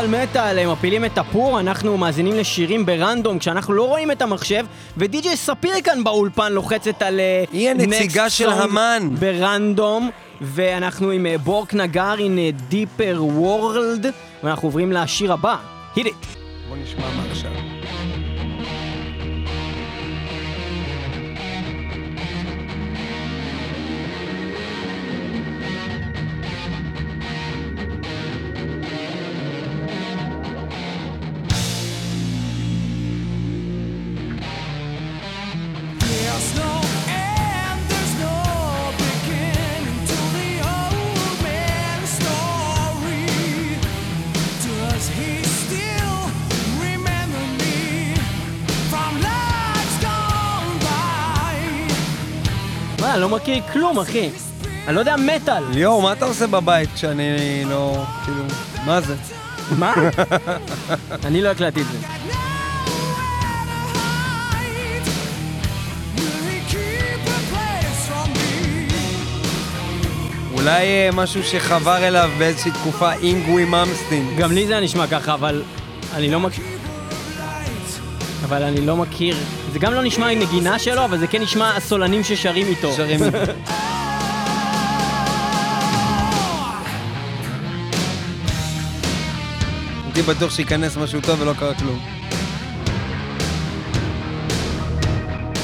מטאל 0.08 0.24
מטאל, 0.24 0.60
הם 0.60 0.72
מפילים 0.72 1.06
את 1.06 1.18
הפור, 1.18 1.60
אנחנו 1.60 1.98
מאזינים 1.98 2.36
לשירים 2.36 2.86
ברנדום 2.86 3.40
כשאנחנו 3.40 3.74
לא 3.74 3.88
רואים 3.88 4.12
את 4.12 4.22
המחשב, 4.22 4.66
ודי.ג'יי 4.98 5.38
ספיר 5.38 5.74
כאן 5.84 6.04
באולפן 6.04 6.54
לוחצת 6.54 7.02
על 7.02 7.20
אה, 7.20 7.44
היא 7.52 7.70
הנציגה 7.70 8.30
של 8.30 8.50
המן. 8.50 9.10
ברנדום, 9.20 10.10
ואנחנו 10.42 11.12
עם 11.12 11.26
אה, 11.26 11.38
בורק 11.38 11.74
נגר 11.74 12.16
in 12.18 12.62
דיפר 12.70 13.18
וורלד, 13.20 14.06
ואנחנו 14.44 14.68
עוברים 14.68 14.92
לשיר 14.92 15.34
הבא, 15.34 15.56
hit 15.96 16.00
it. 16.00 16.26
בוא 16.70 16.78
נשמע 16.78 17.10
מה 17.16 17.24
עכשיו. 17.32 17.69
לא 53.30 53.36
מכיר 53.36 53.64
כלום, 53.74 54.00
אחי. 54.00 54.30
אני 54.88 54.96
לא 54.96 55.00
יודע 55.00 55.16
מטאל. 55.16 55.64
ליאור, 55.72 56.02
מה 56.02 56.14
אתה 56.14 56.26
עושה 56.26 56.48
בבית 56.48 56.90
כשאני 56.96 57.64
לא... 57.66 58.04
כאילו, 58.26 58.44
מה 58.86 59.02
זה? 59.02 59.16
מה? 59.78 59.94
אני 61.26 61.42
לא 61.42 61.50
הקלטתי 61.50 61.82
את 61.82 61.86
זה. 61.86 61.98
אולי 70.54 70.86
אה, 70.86 71.10
משהו 71.14 71.44
שחבר 71.44 72.08
אליו 72.08 72.30
באיזושהי 72.38 72.72
תקופה 72.72 73.14
אינגווי 73.14 73.66
ממסטין. 73.66 74.36
גם 74.38 74.52
לי 74.52 74.68
זה 74.68 74.74
היה 74.74 74.82
נשמע 74.82 75.08
ככה, 75.08 75.34
אבל 75.34 75.64
אני 76.14 76.32
לא 76.32 76.40
מכיר... 76.40 76.66
אבל 78.44 78.64
אני 78.64 78.86
לא 78.86 78.96
מכיר, 78.96 79.38
זה 79.74 79.80
גם 79.80 79.94
לא 79.94 80.04
נשמע 80.04 80.36
נגינה 80.36 80.80
שלו, 80.80 81.06
אבל 81.06 81.18
זה 81.18 81.28
כן 81.28 81.42
נשמע 81.42 81.76
הסולנים 81.76 82.24
ששרים 82.24 82.68
איתו. 82.68 82.92
שרים. 82.94 83.20
הייתי 90.06 90.22
בטוח 90.22 90.52
שייכנס 90.52 90.98
משהו 90.98 91.22
טוב 91.22 91.42
ולא 91.42 91.54
קרה 91.54 91.74
כלום. 91.74 92.00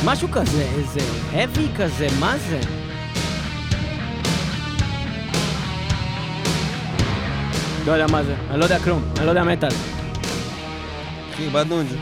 משהו 0.05 0.31
כזה, 0.31 0.67
איזה 0.77 0.99
heavy 1.33 1.77
כזה, 1.77 2.07
מה 2.19 2.37
זה? 2.37 2.59
לא 7.85 7.91
יודע 7.91 8.07
מה 8.07 8.23
זה, 8.23 8.35
אני 8.49 8.59
לא 8.59 8.63
יודע 8.63 8.79
כלום, 8.79 9.03
אני 9.17 9.25
לא 9.25 9.31
יודע 9.31 9.43
מטאל. 9.43 9.69
אחי, 11.33 11.43
איבדנו 11.43 11.81
את 11.81 11.89
זה. 11.89 11.97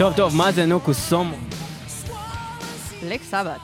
טוב, 0.00 0.12
טוב, 0.12 0.36
מה 0.36 0.52
זה, 0.52 0.66
נו, 0.66 0.80
קוסומו? 0.80 1.36
בלק 3.02 3.20
סבת. 3.30 3.56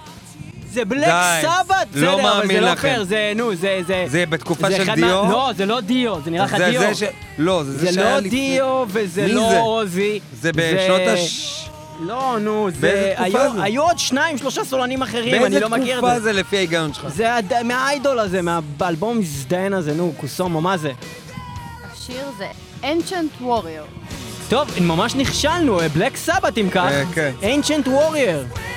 זה 0.73 0.85
בלק 0.85 1.09
סבת! 1.43 1.87
לא 1.95 2.15
בסדר, 2.15 2.15
אבל 2.15 2.23
מאמין 2.23 2.57
זה 2.57 2.61
לא. 2.61 2.75
פייר, 2.75 3.05
זה, 3.05 3.33
נו, 3.37 3.55
זה, 3.55 3.79
זה... 3.87 4.05
זה 4.09 4.27
בתקופה 4.27 4.69
זה 4.71 4.77
של 4.77 4.83
אחד 4.83 4.99
מה- 4.99 5.07
דיו? 5.07 5.25
לא, 5.31 5.51
זה 5.57 5.67
לא 5.67 5.81
דיו, 5.81 6.17
זה 6.25 6.31
נראה 6.31 6.45
לך 6.45 6.57
זה 6.59 6.71
דיו. 6.71 6.81
זה 6.81 6.95
ש... 6.95 7.03
לא, 7.39 7.63
זה 7.65 7.73
זה 7.79 7.93
זה 7.93 8.01
לא 8.05 8.17
לפני- 8.17 8.29
דיו 8.31 8.85
וזה 8.89 9.27
לא 9.29 9.51
זה? 9.51 9.59
עוזי. 9.59 10.21
זה 10.41 10.51
בשנות 10.53 11.01
הש... 11.15 11.69
לא, 12.01 12.37
נו, 12.41 12.69
זה... 12.71 12.77
באיזה 12.81 13.13
תקופה 13.17 13.25
היו- 13.43 13.53
זה? 13.57 13.63
היו 13.63 13.83
עוד 13.83 13.99
שניים, 13.99 14.39
שלושה 14.39 14.65
סולנים 14.65 15.03
אחרים, 15.03 15.35
אני 15.35 15.41
באיזה 15.43 15.61
לא 15.61 15.69
מכיר 15.69 15.95
את 15.99 16.03
תקופה 16.03 16.15
זה. 16.15 16.21
זה 16.21 16.33
לפי 16.33 16.57
ההיגיון 16.57 16.93
שלך? 16.95 17.09
זה 17.09 17.35
הד- 17.35 17.63
מהאיידול 17.63 18.19
הזה, 18.19 18.41
מהאלבום 18.43 19.17
המזדיין 19.17 19.73
הזה, 19.73 19.95
נו, 19.95 20.13
קוסומו, 20.17 20.61
מה 20.61 20.77
זה? 20.77 20.93
השיר 21.93 22.23
זה 22.39 22.49
Ancient 22.83 23.43
Warrior. 23.43 24.06
טוב, 24.49 24.69
ממש 24.81 25.15
נכשלנו, 25.15 25.79
בלק 25.95 26.17
סבת 26.17 26.59
אם 26.59 26.69
כך. 26.71 26.91
אה, 26.93 27.03
כן. 27.15 27.33
Ancient 27.43 27.87
Warrior. 27.87 28.76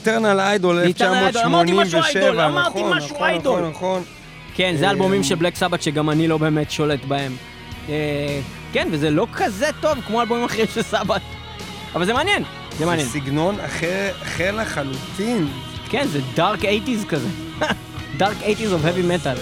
איטרנל 0.00 0.40
איידול 0.40 0.84
Eternal 0.84 1.34
Idol, 1.34 1.46
אמרתי 1.46 1.72
משהו 1.72 1.98
1987, 1.98 2.20
איידול, 2.20 2.40
אמרתי 2.40 2.82
נכון, 2.82 2.98
נכון. 2.98 3.30
נכון, 3.38 3.70
נכון. 3.70 4.02
כן, 4.54 4.74
זה 4.78 4.84
אה, 4.84 4.90
אלבומים 4.90 5.22
של 5.24 5.34
בלק 5.34 5.56
סבת 5.56 5.82
שגם 5.82 6.10
אני 6.10 6.28
לא 6.28 6.38
באמת 6.38 6.70
שולט 6.70 7.04
בהם. 7.04 7.36
אה, 7.88 8.40
כן, 8.72 8.88
וזה 8.90 9.10
לא 9.10 9.26
כזה 9.32 9.66
טוב 9.80 9.98
כמו 10.06 10.20
אלבומים 10.20 10.44
אחרים 10.44 10.66
של 10.74 10.82
סבת. 10.82 11.20
אבל 11.94 12.04
זה 12.04 12.12
מעניין, 12.12 12.42
זה 12.78 12.86
מעניין. 12.86 13.06
זה 13.06 13.12
סגנון 13.12 13.60
אחר 13.60 14.10
אחר 14.22 14.50
לחלוטין. 14.50 15.48
כן, 15.90 16.06
זה 16.06 16.20
דארק 16.34 16.60
80's 16.60 17.06
כזה. 17.08 17.28
דארק 18.18 18.36
80's 18.42 18.44
of 18.46 18.86
heavy 18.86 19.24
metal. 19.24 19.38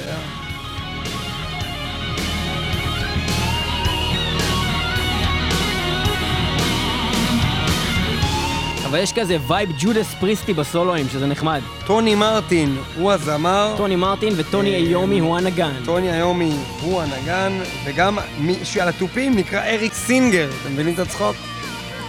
אבל 8.88 8.98
יש 8.98 9.12
כזה 9.12 9.37
וייב 9.46 9.72
ג'ודאס 9.79 10.14
פריסטי 10.20 10.55
בסולואים, 10.55 11.07
שזה 11.09 11.27
נחמד. 11.27 11.61
טוני 11.87 12.14
מרטין 12.14 12.77
הוא 12.96 13.12
הזמר, 13.12 13.74
טוני 13.77 13.96
מרטין 13.96 14.33
וטוני 14.37 14.72
אה, 14.72 14.77
איומי 14.77 15.18
הוא 15.18 15.37
הנגן. 15.37 15.72
טוני 15.85 16.12
איומי 16.12 16.57
הוא 16.81 17.03
הנגן, 17.03 17.61
וגם 17.85 18.18
מישהו 18.40 18.81
על 18.81 18.88
התופים 18.88 19.37
נקרא 19.37 19.61
אריק 19.61 19.94
סינגר, 19.94 20.51
אתם 20.62 20.72
מבינים 20.72 20.94
את 20.94 20.98
הצחוק? 20.98 21.37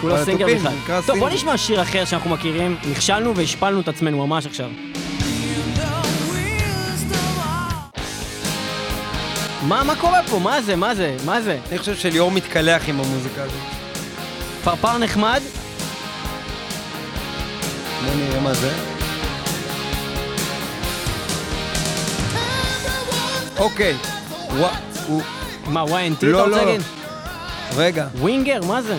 כולו 0.01 0.15
על 0.15 0.25
סינגר 0.25 0.45
בכלל. 0.45 0.73
טוב, 1.05 1.19
בוא. 1.19 1.29
נשמע 1.29 1.57
שיר 1.57 1.81
אחר 1.81 2.05
שאנחנו 2.05 2.29
מכירים. 2.29 2.77
נכשלנו 2.91 3.35
והשפלנו 3.35 3.81
את 3.81 3.87
עצמנו 3.87 4.27
ממש 4.27 4.45
עכשיו. 4.45 4.69
מה, 9.61 9.83
מה 9.83 9.95
קורה 9.95 10.19
פה? 10.29 10.39
מה 10.39 10.61
זה? 10.61 10.75
מה 10.75 10.95
זה? 10.95 11.17
מה 11.25 11.41
זה? 11.41 11.57
אני 11.69 11.79
חושב 11.79 11.95
שליאור 11.95 12.31
מתקלח 12.31 12.89
עם 12.89 12.99
המוזיקה 12.99 13.43
הזאת. 13.43 13.59
פרפר 14.63 14.97
נחמד? 14.97 15.41
בוא 18.05 18.15
נראה 18.15 18.39
מה 18.39 18.53
זה. 18.53 18.71
אוקיי, 23.57 23.95
מה, 25.67 25.83
Y&T 25.83 26.17
אתה 26.17 26.25
לא, 26.25 26.43
רוצה 26.43 26.49
לא. 26.57 26.65
להגיד? 26.65 26.81
רגע, 27.75 28.07
Winger? 28.19 28.59
מה 28.67 28.81
זה? 28.81 28.97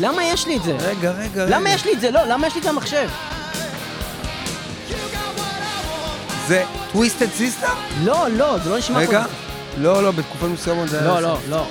למה 0.00 0.24
יש 0.24 0.46
לי 0.46 0.56
את 0.56 0.62
זה? 0.62 0.76
רגע, 0.80 1.10
רגע, 1.10 1.44
למה 1.46 1.56
רגע. 1.56 1.70
יש 1.74 1.84
לי 1.84 1.92
את 1.92 2.00
זה? 2.00 2.10
לא, 2.10 2.22
למה 2.24 2.46
יש 2.46 2.54
לי 2.54 2.58
את 2.58 2.64
זה 2.64 2.72
במחשב? 2.72 3.08
זה 6.46 6.62
Twisted 6.92 7.30
Sister? 7.36 7.66
לא, 8.04 8.26
לא, 8.28 8.58
זה 8.64 8.70
לא 8.70 8.78
נשמע... 8.78 8.98
רגע, 8.98 9.24
כל- 9.24 9.80
לא, 9.82 10.02
לא, 10.02 10.10
בתקופות 10.10 10.50
מסוימות 10.50 10.88
זה 10.88 10.98
היה... 11.00 11.06
לא, 11.08 11.20
לא, 11.22 11.38
לא. 11.48 11.66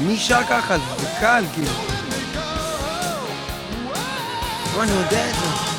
מי 0.00 0.16
שר 0.18 0.40
ככה? 0.50 0.76
זה 0.78 1.06
קל, 1.20 1.44
כאילו. 1.54 1.91
אני 4.80 4.92
יודע 4.92 5.28
את 5.28 5.34
זה. 5.34 5.72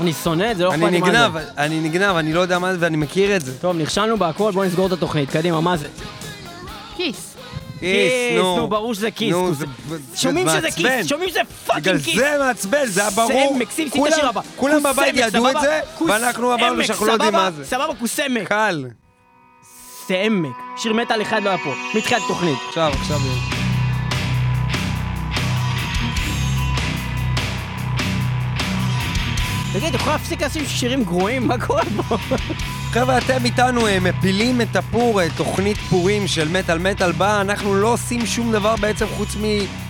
אני 0.00 0.12
שונא 0.12 0.50
את 0.50 0.56
זה, 0.56 0.64
לא 0.64 0.68
אכפת 0.70 0.82
אני 0.82 0.90
לי 0.90 1.00
מה 1.00 1.06
זה. 1.06 1.12
נגנב, 1.12 1.36
אני 1.58 1.80
נגנב, 1.80 2.16
אני 2.16 2.32
לא 2.32 2.40
יודע 2.40 2.58
מה 2.58 2.72
זה 2.72 2.78
ואני 2.80 2.96
מכיר 2.96 3.36
את 3.36 3.44
זה. 3.44 3.58
טוב, 3.58 3.76
נכשלנו 3.76 4.16
בהכל, 4.16 4.52
בואו 4.52 4.64
נסגור 4.64 4.86
את 4.86 4.92
התוכנית. 4.92 5.30
קדימה, 5.30 5.60
מה 5.60 5.76
זה? 5.76 5.88
Kiss. 6.96 7.27
Kiss, 7.80 8.12
נו, 8.36 8.68
ברור 8.68 8.94
שזה 8.94 9.10
Kiss. 9.10 9.30
נו, 9.32 9.54
זה 9.54 9.66
שומעים 10.14 10.48
שזה 10.48 10.60
מעצבן. 10.60 10.70
Kiss, 10.98 11.06
שומעים 11.06 11.30
שזה 11.30 11.40
בגלל 11.40 11.54
fucking 11.66 12.00
Kiss. 12.04 12.16
זה 12.16 12.36
מעצבן, 12.38 12.86
זה 12.86 13.00
היה 13.00 13.10
ברור. 13.10 13.52
סמק, 13.54 13.70
שים, 13.70 13.88
שים 13.90 14.06
את 14.06 14.10
כולם- 14.56 14.82
בבית 14.82 15.14
סמק, 15.14 15.26
ידעו 15.26 15.50
את? 15.50 15.56
זה, 15.60 15.80
ואנחנו 16.08 16.54
אמרנו 16.54 16.84
שאנחנו 16.84 17.06
לא 17.06 17.12
יודעים? 17.12 17.32
מה 17.32 17.50
זה. 17.50 17.64
סבבה, 17.64 17.94
כוס 18.00 18.20
עמק. 18.20 18.48
קל. 18.48 18.84
סעמק. 20.08 20.52
שיר 20.76 20.92
מטאל 20.92 21.22
אחד 21.22 21.42
לא 21.42 21.48
היה 21.48 21.58
פה, 21.58 21.74
מתחילת 21.94 22.22
תוכנית. 22.28 22.58
עכשיו, 22.68 22.92
עכשיו. 23.00 23.18
תגיד, 29.72 29.88
אתה 29.88 29.96
יכול 29.96 30.12
להפסיק 30.12 30.42
לשים 30.42 30.66
שירים 30.66 31.04
גרועים? 31.04 31.46
מה 31.48 31.66
קורה 31.66 31.82
פה? 32.08 32.16
חבר'ה, 32.90 33.18
אתם 33.18 33.44
איתנו 33.44 33.86
אה, 33.86 34.00
מפילים 34.00 34.60
את 34.60 34.76
הפור, 34.76 35.22
אה, 35.22 35.26
תוכנית 35.36 35.76
פורים 35.76 36.26
של 36.26 36.48
מטאל 36.48 36.78
מטאל 36.78 37.12
בה, 37.12 37.40
אנחנו 37.40 37.74
לא 37.74 37.92
עושים 37.92 38.26
שום 38.26 38.52
דבר 38.52 38.76
בעצם 38.76 39.06
חוץ 39.16 39.36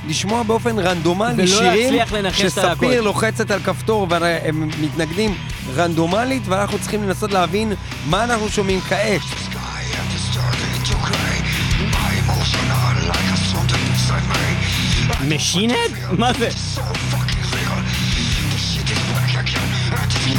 מלשמוע 0.06 0.42
באופן 0.42 0.78
רנדומלי 0.78 1.46
שירים 1.46 1.94
שספיר. 2.32 3.02
לוחצת 3.02 3.50
על 3.50 3.60
כפתור 3.60 4.06
והם 4.10 4.70
מתנגנים 4.80 5.34
רנדומלית 5.74 6.42
ואנחנו 6.46 6.78
צריכים 6.78 7.02
לנסות 7.02 7.32
להבין 7.32 7.72
מה 8.06 8.24
אנחנו 8.24 8.48
שומעים 8.48 8.80
כעת. 8.80 9.20
משינד? 15.28 15.74
מה 16.18 16.32
זה? 16.32 16.48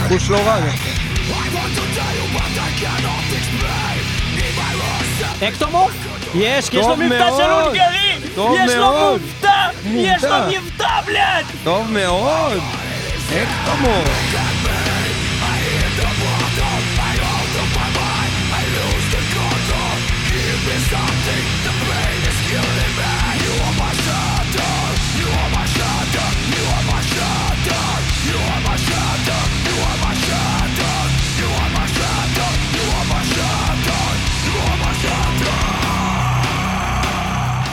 חוש 0.08 0.30
לא 0.30 0.38
רע. 0.38 0.98
דווקא. 5.19 5.47
אקטומורף? 5.47 5.91
יש, 6.35 6.69
כי 6.69 6.77
יש 6.77 6.85
לו 6.85 6.89
טוב 6.89 6.99
מבטא 7.03 7.27
של 7.37 7.47
מאוד. 7.47 7.65
הונגרי! 7.65 8.29
טוב 8.35 8.55
יש 8.65 8.75
לו 8.75 8.81
מאוד. 8.81 9.21
מבטא! 9.21 9.69
יש 9.85 10.23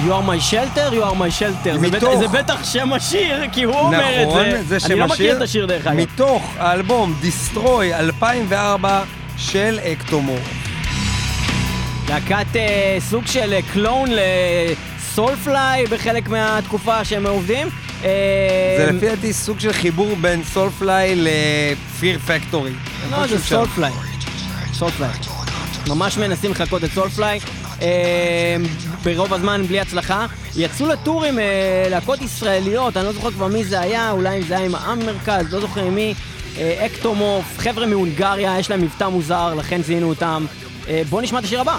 You 0.07 0.13
are 0.13 0.23
my 0.23 0.39
shelter, 0.51 0.95
you 0.95 1.03
are 1.03 1.15
my 1.15 1.31
shelter. 1.41 1.79
זה, 1.81 1.89
מתוך- 1.97 2.15
זה 2.19 2.29
בטח 2.29 2.65
שם 2.65 2.93
השיר, 2.93 3.37
כי 3.53 3.63
הוא 3.63 3.75
אומר 3.75 4.23
את 4.23 4.27
נכון, 4.29 4.51
זה. 4.51 4.63
זה 4.67 4.81
שם 4.81 4.87
אני 4.87 4.99
לא 4.99 5.05
השיר. 5.05 5.15
מכיר 5.15 5.37
את 5.37 5.43
השיר 5.43 5.67
דרך 5.67 5.87
אגב. 5.87 5.97
מתוך 5.97 6.51
האלבום 6.59 7.15
דיסטרוי 7.21 7.95
2004 7.95 9.03
של 9.37 9.79
אקטומור. 9.93 10.39
להקת 12.09 12.57
אה, 12.57 12.97
סוג 13.01 13.27
של 13.27 13.53
אה, 13.53 13.61
קלון 13.73 14.09
לסולפליי 14.11 15.87
בחלק 15.87 16.29
מהתקופה 16.29 17.05
שהם 17.05 17.27
עובדים. 17.27 17.69
אה, 18.05 18.11
זה 18.79 18.93
לפי 18.93 19.07
דעתי 19.09 19.33
סוג 19.33 19.61
של 19.61 19.73
חיבור 19.73 20.17
בין 20.21 20.45
סולפליי 20.45 21.15
לפיר 21.17 22.19
פקטורי. 22.19 22.73
לא, 23.11 23.27
זה 23.27 23.39
סולפליי. 23.43 23.93
סולפליי. 24.73 25.11
ממש 25.89 26.19
מנסים 26.19 26.51
לחקות 26.51 26.85
את 26.85 26.91
סולפליי. 26.95 27.41
אה, 27.83 28.57
ברוב 29.05 29.35
הזמן 29.35 29.67
בלי 29.67 29.81
הצלחה. 29.81 30.27
יצאו 30.57 30.87
לטור 30.87 31.25
עם 31.25 31.39
אה, 31.39 31.87
להקות 31.91 32.23
ישראליות, 32.23 32.97
אני 32.97 33.07
לא 33.07 33.13
זוכר 33.13 33.31
כבר 33.31 33.47
מי 33.47 33.65
זה 33.65 33.81
היה, 33.81 34.11
אולי 34.11 34.37
אם 34.37 34.43
זה 34.43 34.57
היה 34.57 34.67
עם 34.67 34.75
העם 34.75 34.99
מרכז, 34.99 35.53
לא 35.53 35.61
זוכר 35.61 35.91
מי. 35.91 36.15
אה, 36.59 36.87
אקטומוף, 36.87 37.45
חבר'ה 37.59 37.87
מהונגריה, 37.87 38.59
יש 38.59 38.71
להם 38.71 38.83
מבטא 38.83 39.09
מוזר, 39.09 39.55
לכן 39.55 39.83
זיהינו 39.83 40.09
אותם. 40.09 40.47
אה, 40.89 41.03
בואו 41.09 41.23
נשמע 41.23 41.39
את 41.39 41.45
השיר 41.45 41.61
הבא. 41.61 41.79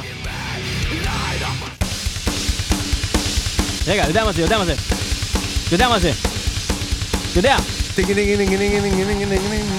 רגע, 3.88 4.04
יודע 4.08 4.26
מה 4.26 4.32
זה, 4.32 4.42
יודע 4.42 4.58
מה 4.58 4.66
זה. 4.66 4.76
יודע 5.72 5.90
מה 5.90 6.00
זה. 6.00 6.12
יודע. 7.36 7.58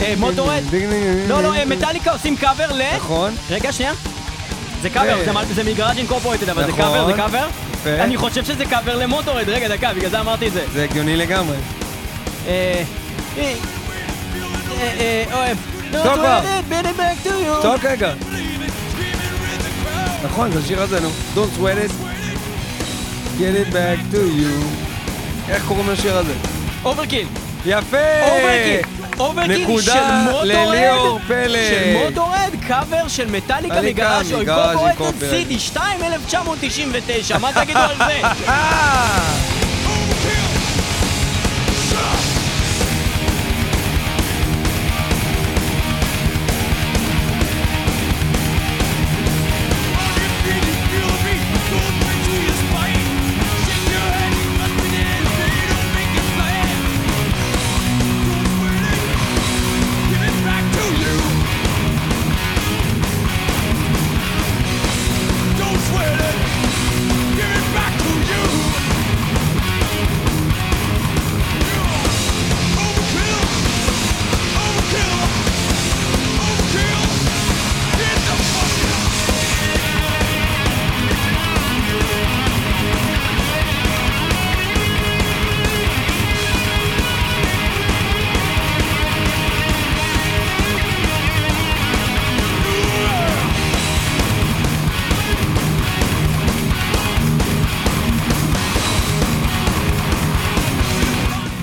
אה, 0.01 0.15
Motörhead? 0.19 0.63
לא, 1.29 1.43
לא, 1.43 1.55
אה, 1.55 1.65
מטאליקה 1.65 2.13
עושים 2.13 2.37
קאבר 2.37 2.73
ל... 2.73 2.83
נכון. 2.97 3.35
רגע, 3.51 3.73
שנייה. 3.73 3.93
זה 4.83 4.91
קאבר, 4.91 5.17
ו- 5.21 5.25
זה 5.25 5.33
מ- 5.33 5.55
זה 5.55 5.65
מ 5.65 5.69
Garage 5.69 5.99
Incorporated, 5.99 6.49
אבל 6.49 6.63
זה 6.65 6.69
נכון. 6.73 6.85
קאבר, 6.85 7.07
זה 7.07 7.13
קאבר. 7.13 7.47
אני 7.87 8.17
חושב 8.17 8.45
שזה 8.45 8.65
קאבר 8.65 8.97
ל 8.97 9.01
Motörhead, 9.01 9.49
רגע, 9.49 9.69
דקה, 9.69 9.93
בגלל 9.95 10.11
זה 10.11 10.21
אמרתי 10.21 10.49
את 10.49 10.53
זה. 10.53 10.65
זה 10.73 10.85
הגיוני 10.85 11.17
לגמרי. 11.17 11.57
אה... 12.47 12.83
אה... 13.39 13.55
אה... 15.33 15.53
טוב 15.93 16.03
כבר. 16.15 16.41
Don't 16.41 16.71
let 16.71 16.85
it 16.85 16.87
be 16.87 17.01
back 17.01 17.27
to 17.27 17.31
you. 17.31 17.63
צעוק 17.63 17.85
רגע. 17.85 18.13
נכון, 20.25 20.51
זה 20.53 20.59
השיר 20.59 20.83
הזה, 20.83 21.01
נו. 21.01 21.09
Don't 21.35 21.61
sweat 21.61 21.89
it. 21.89 21.93
Get 23.39 23.69
it 23.69 23.73
back 23.73 24.15
to 24.15 24.17
you. 24.17 24.65
איך 25.49 25.65
קוראים 25.69 25.91
לשיר 25.91 26.17
הזה? 26.17 26.33
Overkill. 26.85 27.27
יפה! 27.67 27.97
Overkill. 28.23 28.98
Overkill 29.21 29.57
של 29.57 29.91
נקודה 29.91 30.23
Motörhead. 30.25 31.21
של 31.29 31.97
Motörhead, 32.05 32.51
קאבר 32.69 33.09
של 33.09 33.31
Metallica 33.31 33.83
מ 33.83 33.90
Garage 33.90 34.33
Incorporated 34.33 34.87
Incorporated. 34.87 35.33
CD 35.51 35.59
2 35.59 36.03
1999, 36.03 37.39
מה 37.39 37.53
תגידו 37.53 37.79
על 37.79 37.97
זה? 37.97 38.21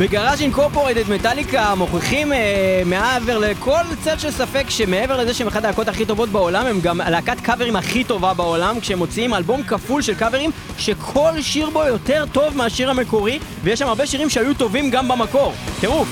בגראז' 0.08 0.42
אינקורפורטד 0.42 1.10
מטאליקה 1.10 1.76
מוכיחים 1.76 2.34
אה, 2.34 2.82
מעבר 2.86 3.38
לכל 3.38 3.82
צל 4.04 4.18
של 4.18 4.32
ספק 4.32 4.70
שמעבר 4.70 5.18
לזה 5.18 5.34
שהם 5.34 5.48
אחת 5.48 5.64
הלהקות 5.64 5.88
הכי 5.88 6.06
טובות 6.06 6.30
בעולם 6.30 6.66
הם 6.66 6.82
גם 6.82 7.02
הלהקת 7.02 7.40
קאברים 7.42 7.76
הכי 7.76 8.04
טובה 8.04 8.34
בעולם 8.34 8.80
כשהם 8.80 8.98
מוציאים 8.98 9.34
אלבום 9.34 9.64
כפול 9.64 10.02
של 10.02 10.16
קאברים 10.16 10.52
שכל 10.78 11.42
שיר 11.42 11.70
בו 11.70 11.84
יותר 11.84 12.26
טוב 12.32 12.58
מהשיר 12.58 12.90
המקורי 12.90 13.40
ויש 13.64 13.80
שם 13.80 13.88
הרבה 13.88 14.08
שירים 14.08 14.30
שהיו 14.30 14.54
טובים 14.54 14.90
גם 14.90 15.08
במקור. 15.08 15.54
טירוף 15.80 16.08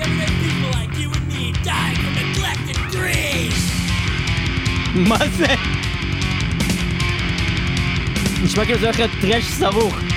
everyday 0.00 0.32
people 0.44 0.70
like 0.78 0.94
you 1.00 1.08
and 1.16 1.26
me 1.28 1.52
dying 1.68 1.96
from 2.02 2.14
neglect 2.20 2.66
and 2.72 2.82
greed. 2.94 3.52
מה 5.08 5.18
זה? 5.36 5.54
נשמע 8.44 8.64
כאילו 8.64 8.78
זה 8.78 8.86
הולך 8.86 8.98
להיות 8.98 9.10
טרש 9.20 9.44
סרוך 9.44 10.11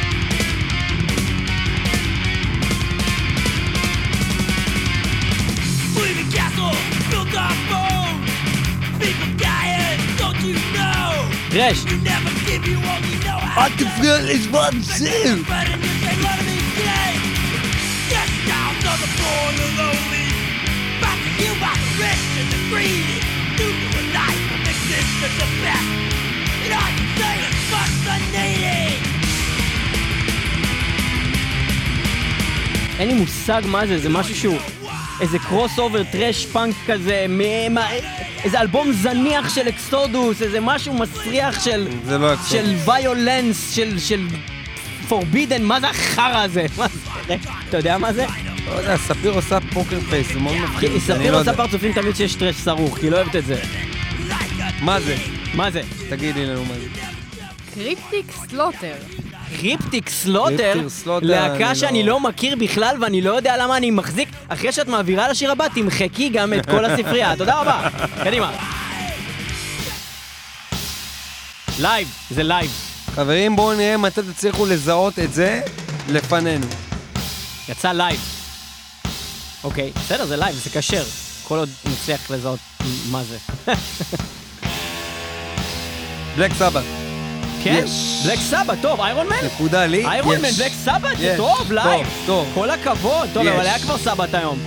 know? 11.56 11.68
טרש 11.70 11.86
You 11.92 11.98
never 12.12 12.32
give 12.48 12.64
you 12.72 12.78
only 12.94 13.16
know 13.26 13.40
how. 13.40 13.62
איזה 35.22 35.40
crossover 35.40 36.04
thrash 36.04 36.46
punk 36.46 36.76
כזה, 36.88 37.26
מ- 37.30 37.74
מה- 37.74 37.88
איזה 38.44 38.62
אלבום 38.62 38.92
זניח 38.92 39.56
של 39.56 39.70
Exodus, 39.70 40.42
איזה 40.42 40.60
משהו 40.62 40.94
מסריח 40.94 41.64
של... 41.66 41.88
זה 42.06 42.18
לא 42.18 42.34
Exodus. 42.34 42.52
של 42.52 42.76
Vio-lence, 42.92 43.76
של... 43.76 44.00
של... 44.00 44.28
Forbidden, 45.08 45.64
מה 45.64 45.80
זה 45.80 45.88
החרא 45.90 46.44
הזה? 46.44 46.66
מה 46.78 46.88
זה? 47.28 47.36
אתה 47.70 47.78
יודע 47.78 47.98
מה 47.98 48.14
זה? 48.14 48.26
לא 48.68 48.72
יודע, 48.72 48.98
ספיר 48.98 49.32
עושה 49.32 49.58
poker 49.74 50.00
face, 50.10 50.28
זה 50.34 50.40
מאוד 50.40 50.58
מפחיד. 50.58 50.92
אותי, 50.92 51.12
אני 51.12 51.18
ספיר 51.20 51.32
לא 51.32 51.40
עושה 51.42 51.52
יודע. 51.52 51.64
פרצופים 51.64 51.94
תמיד 51.94 52.16
שיש 52.16 52.36
thrash 52.36 52.56
סרוך, 52.56 52.98
כי 52.98 53.06
היא 53.06 53.12
לא 53.12 53.18
אוהבת 53.18 53.36
את 53.36 53.46
זה. 53.46 53.62
מה 54.82 55.00
זה? 55.00 55.16
מה 55.54 55.72
זה? 55.72 55.82
תגידי 56.10 56.46
לנו 56.46 56.66
מה 56.66 56.74
זה. 56.74 56.88
Cryptic 57.74 58.26
Slaughter. 58.50 58.94
Cryptic 59.50 60.10
Slaughter, 60.10 60.74
להקה 61.22 61.68
אני 61.70 61.76
שאני 61.76 62.04
לא- 62.04 62.10
לא 62.14 62.20
מכיר 62.20 62.56
בכלל 62.56 62.96
ואני 63.02 63.22
לא 63.22 63.32
יודע 63.36 63.58
למה 63.58 63.78
אני 63.78 63.92
מחזיק. 63.92 64.30
אחרי 64.48 64.72
שאת 64.72 64.88
מעבירה 64.88 65.30
לשיר 65.30 65.52
הבא, 65.52 65.68
תמחקי 65.68 66.30
גם 66.30 66.54
את 66.54 66.66
כל 66.66 66.86
הספרייה. 66.86 67.36
תודה 67.38 67.62
רבה. 67.62 67.88
קדימה. 68.24 68.52
לייב, 71.80 72.08
זה 72.32 72.44
לייב. 72.44 72.72
חברים, 73.16 73.56
בואו 73.56 73.74
נראה 73.78 73.98
מתי 73.98 74.22
תצליחו 74.34 74.66
לזהות 74.66 75.20
את 75.20 75.34
זה 75.34 75.62
לפנינו. 76.10 76.68
יצא 77.70 77.92
לייב. 77.92 78.20
אוקיי, 79.64 79.92
בסדר, 79.96 80.26
זה 80.26 80.38
לייב, 80.38 80.56
זה 80.56 80.70
כשר. 80.70 81.04
כל 81.48 81.58
עוד 81.58 81.70
נצליח 81.86 82.32
לזהות 82.32 82.60
מה 83.12 83.22
זה. 83.24 83.38
Black 86.38 86.54
Sabbath. 86.54 87.05
כן? 87.66 87.86
Black 88.26 88.40
Sabbath, 88.40 88.74
טוב, 88.82 89.02
Iron 89.02 89.28
Man? 89.28 89.46
נקודה 89.46 89.86
לי, 89.86 90.06
Iron 90.08 90.36
Man. 90.36 90.52
Black 90.52 90.72
Sabbath, 90.84 91.10
זה. 91.18 91.34
טוב, 91.38 91.72
לייב. 91.72 92.08
טוב. 92.26 92.52
כל 92.54 92.70
הכבוד, 92.70 93.30
טוב. 93.34 93.48
אבל 93.48 93.66
היה 93.66 93.80
כבר 93.80 93.98
Sabbath 93.98 94.34
היום. 94.34 94.60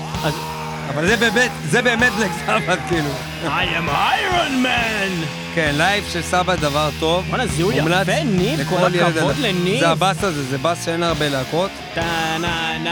אבל 0.95 1.07
זה 1.07 1.17
באמת, 1.17 1.51
זה 1.71 1.83
באמת 1.83 2.13
Black 2.13 2.31
Sabbath, 2.47 2.79
כאילו. 2.89 3.09
I 3.45 3.49
am 3.49 3.89
Iron 3.89 4.65
Man! 4.65 5.27
כן, 5.55 5.75
לייב 5.77 6.05
של 6.13 6.23
Sabbath 6.23 6.55
דבר 6.57 6.89
טוב. 7.01 7.25
וואלה, 7.29 7.47
זיהוי 7.47 7.75
יפה, 7.75 8.25
ניב, 8.25 8.69
כל 8.69 8.77
הכבוד. 8.77 9.37
לניב. 9.39 9.81
זה 9.81 9.89
הבאס 9.89 10.25
הזה, 10.25 10.43
זה 10.45 10.59
באס 10.59 10.85
שאין 10.85 11.03
הרבה 11.03 11.29
להקות. 11.29 11.71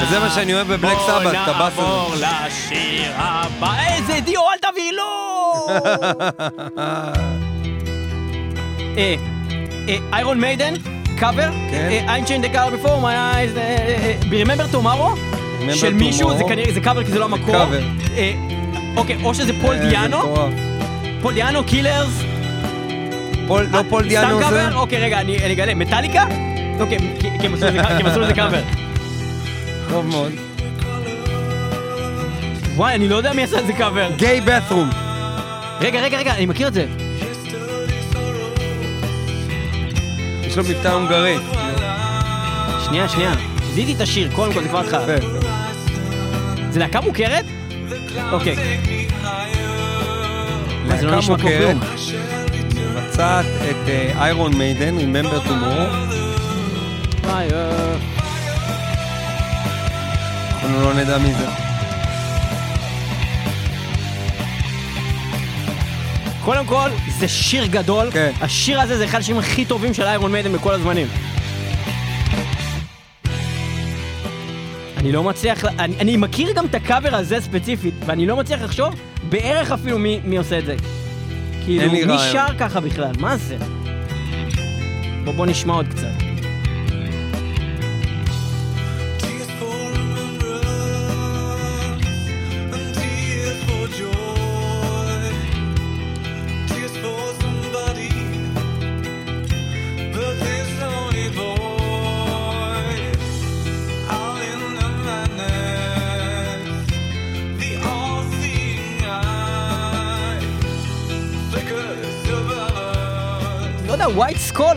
וזה 0.02 0.18
מה 0.18 0.30
שאני 0.34 0.54
אוהב 0.54 0.72
ב 0.72 0.77
Black 0.77 0.98
Sabbath, 1.06 1.34
את 1.34 1.48
הבאס 1.48 1.72
הזה. 1.72 1.82
בוא 1.82 2.16
נעבור 2.16 2.46
לשיר 2.46 3.12
הבא. 3.16 3.72
איזה 3.88 4.20
דיו, 4.20 4.40
אל 4.40 4.58
תביא 4.70 4.92
לו! 4.92 5.66
אה, 9.88 9.96
Iron 10.12 10.40
Maiden, 10.40 10.74
קאבר, 11.16 11.50
my 13.02 13.34
eyes, 13.34 13.58
אה, 13.58 14.14
ב-Remember 14.30 14.74
Tomorrow, 14.74 15.18
Remember 15.60 15.74
של 15.74 15.94
מישהו, 15.94 16.38
זה. 16.38 16.44
כנראה, 16.48 16.72
זה 16.72 16.80
קאבר 16.80 17.04
כי 17.04 17.10
זה 17.10 17.18
לא 17.18 17.24
המקור. 17.24 17.54
קאבר. 17.54 17.80
אה, 18.16 18.32
אוקיי, 18.96 19.16
או 19.24 19.34
שזה 19.34 19.52
פול 19.60 19.74
אה, 19.76 19.88
דיאנו. 19.88 20.48
פול 21.22 21.34
דיאנו, 21.34 21.64
Killers, 21.64 22.22
לא 23.48 23.82
פול 23.88 24.08
דיאנו 24.08 24.40
סתם 24.40 24.50
זה? 24.50 24.56
קאבר? 24.60 24.76
אוקיי, 24.76 24.98
רגע, 24.98 25.20
אני 25.20 25.52
אגלה, 25.52 25.74
מטאליקה? 25.74 26.24
אוקיי, 26.80 26.98
כי 27.40 27.46
הם 27.46 28.06
עשו 28.06 28.20
לזה 28.20 28.32
קאבר. 28.34 28.60
טוב 29.90 30.06
מאוד. 30.06 30.32
וואי, 32.76 32.94
אני 32.94 33.08
לא 33.08 33.16
יודע 33.16 33.32
מי 33.32 33.42
עשה 33.42 33.58
את 33.58 33.66
זה 33.66 33.72
קאבר. 33.72 34.10
גיי 34.16 34.40
בת'רום. 34.40 34.90
רגע, 35.80 36.00
רגע, 36.00 36.18
רגע, 36.18 36.34
אני 36.34 36.46
מכיר 36.46 36.68
את 36.68 36.74
זה. 36.74 37.05
יש 40.56 40.68
לו 40.68 40.74
מבטא 40.74 40.88
הונגרי. 40.88 41.36
שנייה, 42.84 43.08
שנייה. 43.08 43.32
זיהיתי 43.74 43.94
את 43.94 44.00
השיר, 44.00 44.30
קודם 44.32 44.52
כל 44.52 44.62
זה 44.62 44.68
כבר 44.68 44.80
התחלה. 44.80 45.16
זה 46.70 46.80
להקה 46.80 47.00
מוכרת? 47.00 47.44
אוקיי. 48.32 48.56
זה 50.96 51.06
לא 51.06 51.10
להקה 51.10 51.18
נשמע 51.18 51.38
כמו 51.38 51.48
מוכרת. 51.48 51.76
כלום. 51.80 52.20
מבצעת 52.94 53.46
את 53.70 53.88
איירון 54.18 54.54
מיידן, 54.54 54.98
Remember 54.98 55.46
Tomorrow. 55.46 56.14
וואי, 57.24 57.48
אה. 57.52 57.96
אנחנו 60.62 60.82
לא 60.82 60.94
נדע 60.94 61.18
מי 61.18 61.34
זה. 61.34 61.65
קודם 66.46 66.66
כל, 66.66 66.90
זה 67.18 67.28
שיר 67.28 67.66
גדול. 67.66 68.10
כן. 68.10 68.32
השיר 68.40 68.80
הזה 68.80 68.98
זה 68.98 69.04
אחד 69.04 69.18
השירים 69.18 69.40
הכי 69.40 69.64
טובים 69.64 69.94
של 69.94 70.02
איירון 70.02 70.32
מיידן 70.32 70.52
בכל 70.52 70.72
הזמנים. 70.72 71.06
אני 74.96 75.12
לא 75.12 75.22
מצליח, 75.22 75.64
אני, 75.64 75.96
אני 76.00 76.16
מכיר 76.16 76.52
גם 76.52 76.66
את 76.66 76.74
הקאבר 76.74 77.14
הזה 77.14 77.40
ספציפית, 77.40 77.94
ואני 78.06 78.26
לא 78.26 78.36
מצליח 78.36 78.62
לחשוב 78.62 78.94
בערך 79.28 79.72
אפילו 79.72 79.98
מי, 79.98 80.20
מי 80.24 80.36
עושה 80.36 80.58
את 80.58 80.66
זה. 80.66 80.76
כאילו, 81.64 81.92
מי. 81.92 82.18
שר 82.32 82.46
ככה 82.58 82.80
בכלל? 82.80 83.12
מה 83.18 83.36
זה? 83.36 83.56
בוא, 85.24 85.32
בוא 85.34 85.46
נשמע 85.46 85.74
עוד 85.74 85.86
קצת. 85.88 86.25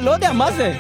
לא 0.09 0.13
יודע, 0.13 0.33
מה 0.33 0.51
זה? 0.51 0.73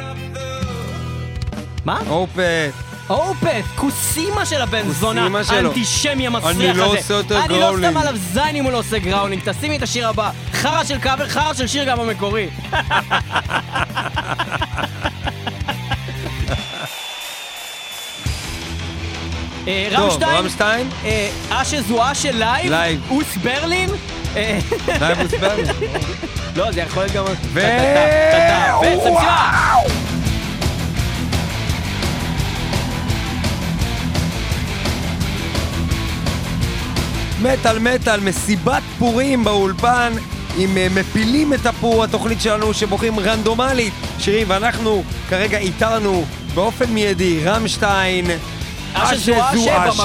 מה? 1.85 1.99
Opeth. 2.09 2.71
Opeth, 3.09 3.63
כוס 3.75 4.10
אימא 4.10 4.45
של 4.45 4.61
הבן 4.61 4.89
זונה. 4.89 5.27
האנטישמי 5.49 6.27
המסריח 6.27 6.55
הזה. 6.55 6.69
אני 6.69 6.77
לא 6.77 6.85
עושה 6.85 7.13
יותר 7.13 7.39
אני 7.39 7.53
לא 7.53 7.59
growling. 7.59 7.91
שם 7.91 7.97
עליו 7.97 8.15
זין 8.33 8.55
אם 8.55 8.63
הוא 8.63 8.71
לא 8.71 8.77
עושה 8.77 8.99
growling, 8.99 9.41
תשימי 9.45 9.77
את 9.77 9.81
השיר 9.81 10.09
הבא. 10.09 10.31
חרא 10.53 10.83
של 10.83 10.99
קאבר, 10.99 11.27
חרא 11.27 11.53
של 11.53 11.67
שיר 11.67 11.83
גם 11.83 11.99
המקורי. 11.99 12.49
Rammstein, 19.91 20.89
Asche 21.49 21.89
zu 21.89 22.01
Asche 22.03 22.35
לייב, 22.35 22.69
לייב. 22.71 23.01
aus 23.09 23.37
Berlin, 23.37 23.89
אה, 24.35 24.59
Live 24.87 25.19
aus 25.21 25.34
Berlin. 25.34 25.63
לא, 26.55 26.71
זה 26.71 26.81
יכול 26.81 27.03
להיות 27.03 27.15
גם... 27.15 27.23
ו- 27.53 27.59
וסמסימה! 28.81 29.75
מטאל 37.41 37.79
מטאל, 37.79 38.19
מסיבת 38.19 38.83
פורים 38.99 39.43
באולפן, 39.43 40.13
עם 40.57 40.77
אה, 40.77 40.87
מפילים 40.95 41.53
את 41.53 41.65
הפור, 41.65 42.03
התוכנית 42.03 42.41
שלנו 42.41 42.73
שבוחרים 42.73 43.19
רנדומלית 43.19 43.93
שירים, 44.19 44.49
ואנחנו 44.49 45.03
כרגע 45.29 45.57
איתרנו 45.57 46.25
באופן 46.53 46.89
מיידי 46.89 47.43
Rammstein, 47.45 48.25
Asche 48.93 49.15
zu 49.15 49.33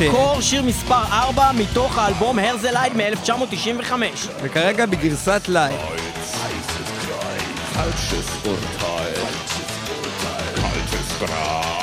במקור 0.00 0.40
שיר 0.40 0.62
מספר 0.62 1.02
4 1.12 1.52
מתוך 1.52 1.98
האלבום 1.98 2.38
Herzeleid 2.38 2.92
מ-1995. 2.96 3.92
וכרגע 4.42 4.86
בגרסת 4.86 5.42
לייב. 5.48 5.80
Falsches 7.74 8.28
Urteil. 8.44 9.14
Falsches 9.18 9.72
Urteil. 9.90 10.62
Kaltes 10.62 11.18
Grab. 11.18 11.73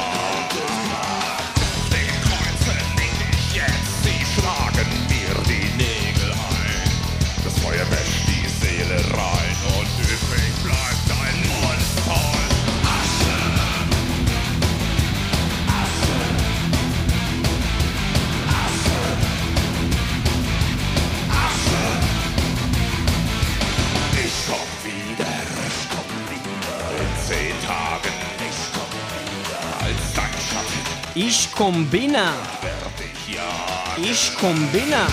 איש 31.16 31.48
קומבינה. 31.48 32.34
איש 33.98 34.32
קומבינה. 34.40 35.08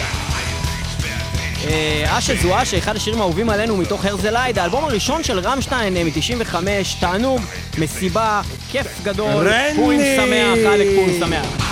אה, 1.67 2.19
אשה 2.19 2.35
זו 2.43 2.63
אשה, 2.63 2.79
אחד 2.79 2.97
השירים 2.97 3.21
האהובים 3.21 3.51
עלינו 3.51 3.77
מתוך 3.77 4.05
הרזלייד, 4.05 4.59
האלבום 4.59 4.85
הראשון 4.85 5.25
של 5.25 5.39
רמשטיין 5.39 5.97
אה, 5.97 6.05
מ-95, 6.05 6.55
תענוג, 7.01 7.41
מסיבה, 7.79 8.41
כיף 8.71 8.87
גדול! 9.03 9.47
פורים 9.77 10.01
שמח, 10.01 10.73
עלק 10.73 10.87
פורים 10.97 11.21
שמח. 11.21 11.68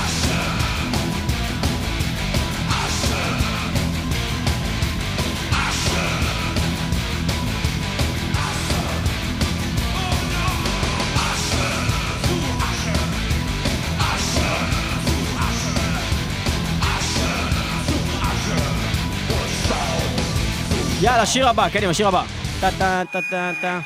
יאללה, 21.16 21.26
שיר 21.26 21.48
הבא, 21.48 21.68
קדימה, 21.68 21.94
שיר 21.94 22.08
הבא. 22.08 22.22
טה 22.60 22.68
טה 22.78 23.02
טה 23.12 23.20
טה 23.30 23.50
טה. 23.60 23.78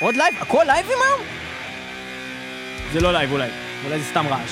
עוד 0.00 0.16
לייב? 0.16 0.34
הכל 0.40 0.62
לייבים 0.66 0.98
היום? 1.06 1.20
זה 2.92 3.00
לא 3.00 3.12
לייב 3.12 3.32
אולי, 3.32 3.48
אולי 3.84 3.98
זה 3.98 4.04
סתם 4.04 4.26
רעש. 4.28 4.50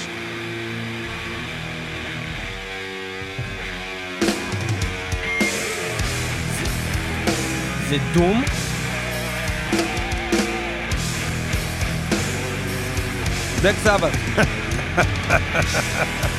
זה- 6.59 6.71
זה 7.89 7.97
doom? 8.15 8.43
Black 13.63 13.75
Sabbath. 13.85 14.13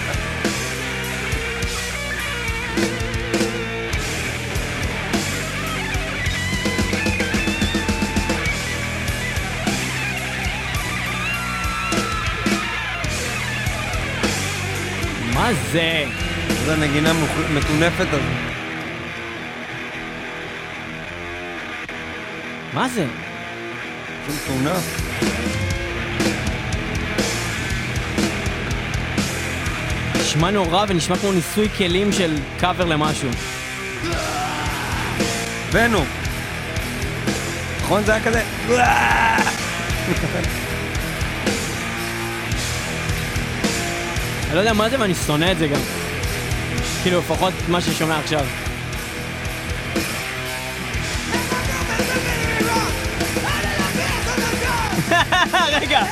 מה 15.51 15.57
זה? 15.71 16.03
איזה 16.49 16.75
נגינה 16.75 17.13
מטונפת 17.53 18.07
הזו. 18.11 18.23
מה 22.73 22.89
זה? 22.89 23.05
זה 24.27 24.33
מטונף. 24.33 25.01
נשמע 30.21 30.51
נורא 30.51 30.85
ונשמע 30.87 31.17
כמו 31.17 31.31
ניסוי 31.31 31.69
כלים 31.69 32.11
של 32.11 32.37
קאבר 32.59 32.85
למשהו. 32.85 33.29
ונום. 35.71 36.05
נכון 37.81 38.03
זה 38.03 38.13
היה 38.13 38.23
כזה? 38.23 38.43
אני 44.51 44.57
לא 44.57 44.61
יודע 44.61 44.73
מה 44.73 44.89
זה 44.89 44.99
ואני 44.99 45.15
שונא 45.15 45.51
את 45.51 45.57
זה 45.57 45.67
גם. 45.67 45.79
כאילו, 47.03 47.19
לפחות 47.19 47.53
מה 47.67 47.81
ששומע 47.81 48.19
עכשיו. 48.19 48.45
רגע. 55.81 56.01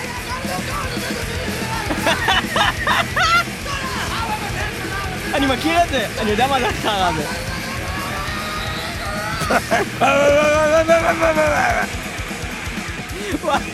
אני 5.33 5.45
מכיר 5.45 5.83
את 5.83 5.89
זה, 5.89 6.07
אני 6.19 6.31
יודע 6.31 6.47
מה 6.47 6.59
זה 6.59 6.69
החרא 6.69 7.09
הזה. 7.09 7.23
וואי, 13.43 13.71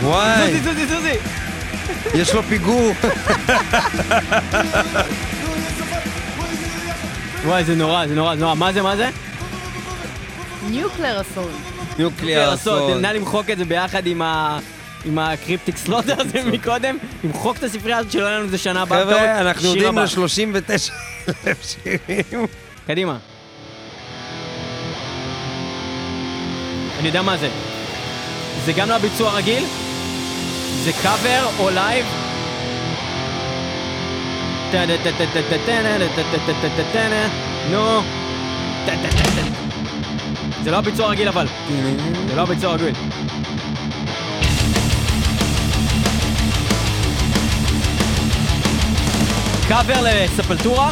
סוזי, 0.00 0.60
סוזי, 0.64 0.86
סוזי. 0.88 1.14
יש 2.14 2.34
לו 2.34 2.42
פיגור. 2.42 2.92
וואי, 7.44 7.64
זה 7.64 7.74
נורא, 7.74 8.06
זה 8.06 8.14
נורא, 8.14 8.34
זה 8.36 8.40
נורא. 8.40 8.54
מה 8.54 8.72
זה, 8.72 8.82
מה 8.82 8.96
זה? 8.96 9.08
ניוקלר 10.70 11.20
אסון. 11.20 11.52
לעשות, 12.20 12.90
אסון. 12.90 13.00
נא 13.02 13.06
למחוק 13.06 13.50
את 13.50 13.58
זה 13.58 13.64
ביחד 13.64 14.06
עם 14.06 14.22
ה... 14.22 14.58
עם 15.04 15.18
ה 15.18 15.25
Cryptic 15.25 15.76
Slaughter 15.76 16.20
הזה 16.20 16.42
מקודם, 16.44 16.96
למחוק 17.24 17.56
את 17.56 17.62
הספרייה 17.62 17.98
הזאת 17.98 18.12
שלא 18.12 18.22
יהיה 18.22 18.36
לנו 18.36 18.44
את 18.44 18.50
זה 18.50 18.58
שנה 18.58 18.82
הבאה. 18.82 19.04
חבר'ה. 19.04 19.40
אנחנו 19.40 19.68
יודעים 19.68 19.98
הבא. 19.98 20.02
ל-39 20.04 20.92
אלף 21.46 21.76
שירים. 21.84 22.46
קדימה. 22.86 23.16
אני 26.98 27.06
יודע 27.08 27.22
מה 27.22 27.36
זה. 27.36 27.48
זה 28.64 28.72
גם 28.72 28.88
לא 28.88 28.98
ביצוע 28.98 29.32
רגיל? 29.32 29.64
זה 30.84 30.92
קאבר 31.02 31.48
או 31.58 31.70
לייב? 31.70 32.06
נו. 37.70 38.00
זה 40.64 40.70
לא 40.70 40.76
הביצוע 40.76 41.06
הרגיל 41.06 41.28
אבל. 41.28 41.46
זה 42.28 42.36
לא 42.36 42.42
הביצוע 42.42 42.70
הרגיל. 42.70 42.94
קאבר 49.68 50.00
לספלטורה, 50.02 50.90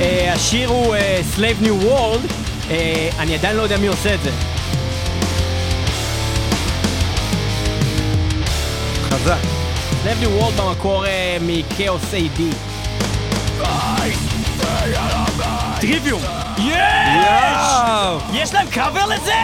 אה, 0.00 0.32
השיר 0.32 0.68
הוא 0.68 0.94
אה, 0.94 1.20
Slave 1.36 1.64
New 1.64 1.84
World, 1.84 2.32
אה, 2.70 3.10
אני 3.18 3.34
עדיין 3.34 3.56
לא 3.56 3.62
יודע 3.62 3.76
מי 3.76 3.86
עושה 3.86 4.14
את 4.14 4.22
זה. 4.22 4.51
חזק. 9.22 9.36
Slave 10.04 10.24
New 10.24 10.42
World 10.42 10.62
במקור 10.62 11.06
אה, 11.06 11.36
מכאוס 11.40 12.02
AD. 12.14 12.42
טריוויום! 15.80 16.22
יש! 16.58 16.76
יש 18.32 18.54
להם 18.54 18.66
קאבר 18.70 19.06
לזה? 19.06 19.34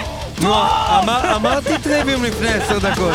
אמרתי 1.36 1.78
טריוויום 1.82 2.24
לפני 2.24 2.48
עשר 2.48 2.78
דקות. 2.78 3.14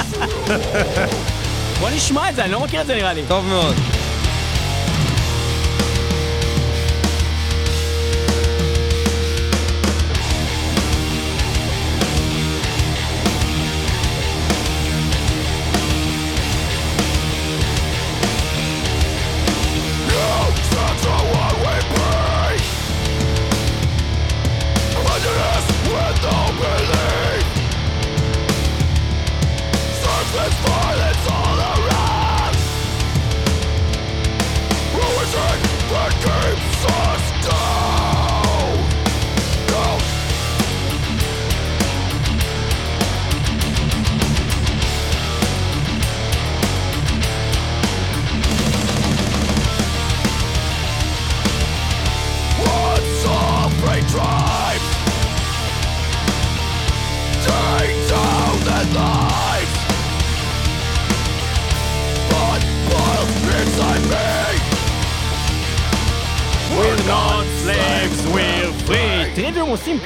בוא 1.80 1.90
נשמע 1.90 2.30
את 2.30 2.36
זה, 2.36 2.44
אני 2.44 2.52
לא 2.52 2.60
מכיר 2.60 2.82
את 2.82 2.88
זה 2.88 2.96
נראה 2.96 3.14
לי. 3.14 3.24
טוב 3.28 3.46
מאוד. 3.46 3.76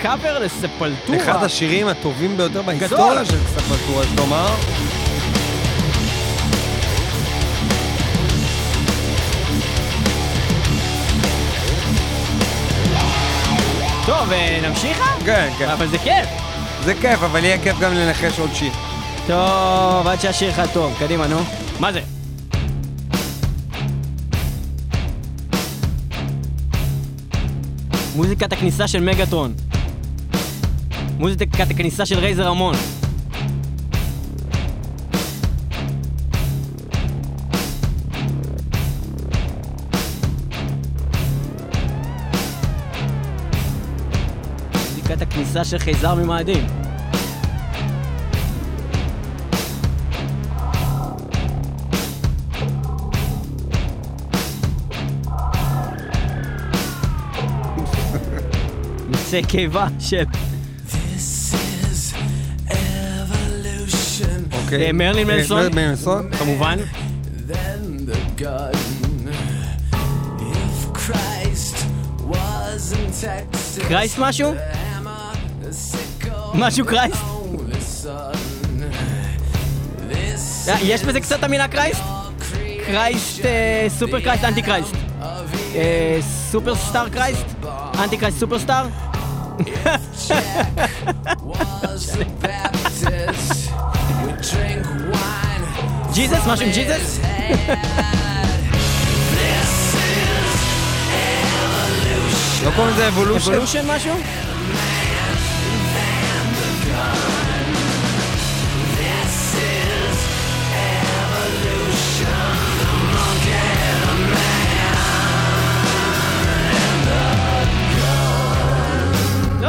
קאבר 0.08 0.40
לספלטורה. 0.40 1.18
אחד 1.18 1.44
השירים 1.44 1.88
הטובים 1.88 2.38
ביותר 2.38 2.62
בהיסטוריה 2.62 3.26
של 3.26 3.38
ספלטורה, 3.48 4.04
יש 4.04 4.10
לומר. 4.18 4.48
טוב, 14.06 14.32
אה, 14.32 14.60
נמשיך? 14.70 15.04
כן, 15.26 15.50
כן. 15.58 15.70
אבל 15.70 15.88
זה 15.88 15.98
כיף. 15.98 16.30
זה 16.84 16.94
כיף, 16.94 17.24
אבל 17.24 17.44
יהיה 17.46 17.64
כיף 17.64 17.80
גם 17.80 17.94
לנחש 17.94 18.40
עוד 18.40 18.50
שיר. 18.54 18.72
טוב, 19.28 20.08
עד 20.08 20.22
שהשיר 20.22 20.50
לך 20.50 20.62
טוב. 20.74 20.96
קדימה, 21.00 21.28
נו. 21.28 21.40
מה 21.80 21.92
זה? 21.94 22.02
מוזיקת 28.16 28.54
הכניסה 28.54 28.88
של 28.88 29.00
מגאטרון. 29.00 29.67
מוזיקת 31.20 31.72
הכניסה 31.72 32.06
של 32.06 32.20
רייזר 32.20 32.48
המון. 32.48 32.76
מוזיקת 44.74 45.22
הכניסה 45.22 45.64
של 45.64 45.78
חייזר 45.80 46.16
ממאדים. 46.16 46.66
מיצי 59.10 59.42
קיבה 59.48 59.88
של 60.00 60.24
אוקיי. 64.68 64.88
אה, 64.88 64.94
מרלין 64.94 65.30
אה, 65.30 65.36
מנסון? 65.38 65.58
מרלין 65.58 65.76
מנסון? 65.76 66.30
כמובן. 66.40 66.78
קרייסט 73.88 74.16
משהו? 74.20 74.54
משהו 76.54 76.86
קרייסט? 76.86 77.18
אה, 80.68 80.78
יש 80.82 81.04
בזה 81.04 81.20
קצת 81.20 81.44
המילה 81.44 81.68
קרייסט? 81.68 82.02
קרייסט, 82.86 83.42
סופר 84.00 84.20
קרייסט, 84.20 84.44
אנטי 84.44 84.62
קרייסט. 84.62 84.96
סופר 86.52 86.76
סטאר 86.76 87.10
קרייסט? 87.10 87.46
אנטי 88.00 88.18
קרייסט 88.18 88.40
סופר 88.40 88.60
סטאר? 88.60 88.88
Jesus, 96.14 96.46
masz 96.46 96.62
im 96.62 96.72
Jesus? 96.72 97.20
No 102.64 102.72
Evolution. 103.08 103.54
Evolution, 103.54 103.86
Masiu? 103.86 104.12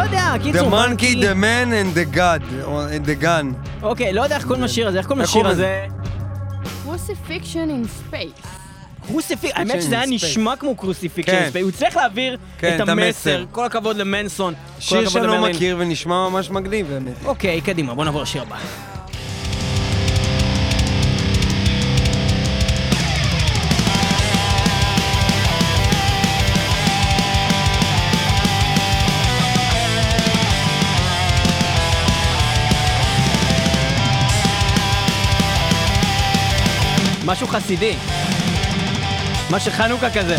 יודע, 0.09 0.35
The 0.35 0.43
קיצור, 0.43 0.71
monkey, 0.71 1.15
the 1.15 1.35
man 1.35 1.73
and 1.73 1.95
the 1.97 2.17
god, 2.17 2.43
or 2.65 2.89
and 2.93 3.07
the 3.09 3.23
gun. 3.25 3.55
אוקיי, 3.83 4.13
לא 4.13 4.23
יודע 4.23 4.37
איך 4.37 4.45
קוראים 4.47 4.65
לשיר 4.65 4.89
הזה, 4.89 4.99
איך 4.99 5.07
קוראים 5.07 5.23
לשיר 5.25 5.47
הזה? 5.47 5.87
Cruci-Fiction 6.83 7.71
in 7.71 7.85
Space. 7.89 8.33
Crucific, 9.07 9.51
האמת 9.55 9.83
שזה 9.83 9.95
היה 9.95 10.05
in 10.05 10.11
נשמע 10.11 10.57
כמו 10.57 10.77
Cruci-Fiction, 10.77 11.51
כן. 11.53 11.61
הוא 11.63 11.69
הצליח 11.69 11.97
להעביר 11.97 12.37
כן, 12.59 12.79
את 12.83 12.89
המסר. 12.89 13.45
כל 13.53 13.65
הכבוד 13.65 13.97
למנסון, 13.97 14.55
שיר 14.79 15.09
שאני 15.09 15.27
לא. 15.27 15.49
מכיר 15.49 15.77
ונשמע 15.79 16.29
ממש 16.29 16.51
מגניב 16.51 16.87
באמת. 16.89 17.13
אוקיי, 17.25 17.61
קדימה, 17.61 17.95
בוא 17.95 18.05
נעבור 18.05 18.23
לשיר 18.23 18.43
הבא. 18.43 18.57
משהו 37.29 37.47
חסידי. 37.49 37.97
משהו 39.51 39.73
חנוכה 39.73 40.11
כזה. 40.11 40.37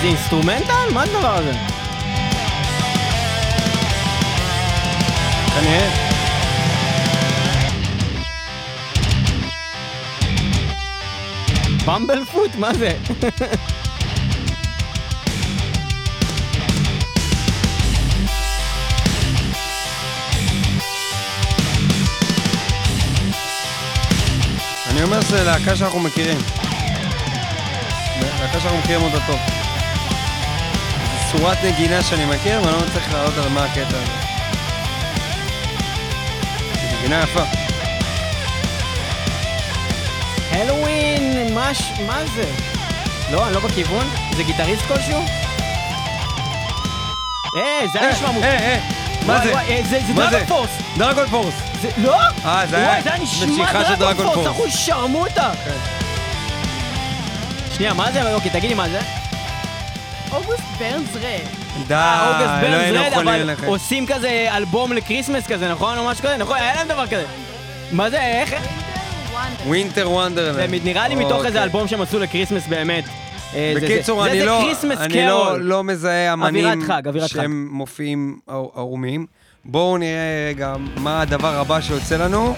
זה 0.00 0.06
אינסטרומנטל? 0.06 0.72
מה 0.94 1.02
הדבר 1.02 1.34
הזה? 1.36 1.52
כנראה. 5.54 6.05
במבל 11.86 12.24
פוט? 12.24 12.54
מה 12.54 12.74
זה? 12.74 12.96
אני 24.90 25.02
אומר 25.02 25.20
שזה 25.20 25.44
להקה 25.44 25.76
שאנחנו 25.76 26.00
מכירים. 26.00 26.38
להקה 28.20 28.60
שאנחנו 28.60 28.78
מכירים 28.78 29.02
אותה 29.02 29.18
טוב. 29.26 29.38
זו 31.32 31.38
צורת 31.38 31.58
נגינה 31.64 32.02
שאני 32.02 32.24
מכיר, 32.24 32.62
ואני 32.62 32.72
לא 32.72 32.78
מצליח 32.86 33.12
לעלות 33.12 33.34
על 33.38 33.48
מה 33.48 33.64
הקטע 33.64 33.88
הזה. 33.88 34.12
נגינה 36.98 37.22
יפה. 37.22 37.65
הלואוין, 40.56 41.54
מה 41.54 42.24
זה? 42.34 42.44
לא, 43.32 43.46
אני 43.46 43.54
לא 43.54 43.60
בכיוון? 43.60 44.06
זה 44.36 44.42
גיטריסט 44.42 44.82
כלשהו? 44.82 45.22
אה, 47.56 47.80
זה 47.92 48.00
היה 48.00 48.12
נשמע 48.12 48.30
מוזר. 48.30 48.46
אה, 48.46 48.58
אה, 48.58 48.78
מה 49.26 49.40
זה? 49.44 49.54
אה, 49.54 49.80
זה 49.90 49.98
דרגון? 50.14 50.44
פורס. 50.46 50.70
דרגון 50.96 51.26
פורס. 51.26 51.54
לא? 51.96 52.16
אה, 52.44 52.66
זה 52.70 52.76
היה 52.76 53.22
משיכה 53.22 53.84
של 53.84 53.94
דרגון 53.94 54.24
פורס, 54.24 54.34
פורס. 54.34 54.46
אנחנו 54.46 54.70
שרמוטה. 54.70 55.50
שנייה, 57.76 57.94
מה 57.94 58.12
זה? 58.12 58.34
אוקיי, 58.34 58.50
תגידי 58.50 58.74
מה 58.74 58.88
זה? 58.88 59.00
August 60.32 60.62
Burns 60.78 61.16
Red. 61.16 61.86
די, 61.86 61.94
לא 62.70 62.76
היינו 62.76 62.98
יכולים 63.04 63.34
ללכת. 63.34 63.66
עושים 63.66 64.06
כזה 64.06 64.48
אלבום 64.56 64.92
ל 64.92 64.97
Christmas 64.97 65.46
כזה, 65.46 65.68
נכון? 65.68 65.98
או 65.98 66.04
משהו 66.04 66.24
כזה, 66.24 66.36
נכון? 66.36 66.56
היה 66.56 66.74
להם 66.74 66.88
דבר 66.88 67.06
כזה. 67.06 67.24
מה 67.92 68.10
זה, 68.10 68.20
איך? 68.22 68.54
Winter 69.66 70.10
Wonderland. 70.10 70.70
זה 70.70 70.84
נראה 70.84 71.08
לי 71.08 71.14
מתוך 71.14 71.36
איזה 71.36 71.48
אוקיי. 71.48 71.62
אלבום 71.62 71.88
שהם 71.88 72.00
עשו 72.00 72.18
ל 72.18 72.23
Christmas 72.23 72.66
באמת. 72.68 73.04
אה, 73.54 73.72
בקיצור, 73.76 74.26
אני 74.26 74.40
לא, 74.46 74.62
אני 75.00 75.26
לא. 75.26 75.60
לא 75.60 75.84
מזהה 75.84 76.32
אמנים. 76.32 76.82
שהם 77.26 77.68
מופיעים 77.70 78.38
ער- 78.48 78.66
ערומים. 78.74 79.26
בואו 79.64 79.98
נראה 79.98 80.20
רגע 80.48 80.74
מה 80.96 81.20
הדבר 81.20 81.54
הבא 81.60 81.80
שיוצא 81.80 82.16
לנו. 82.16 82.54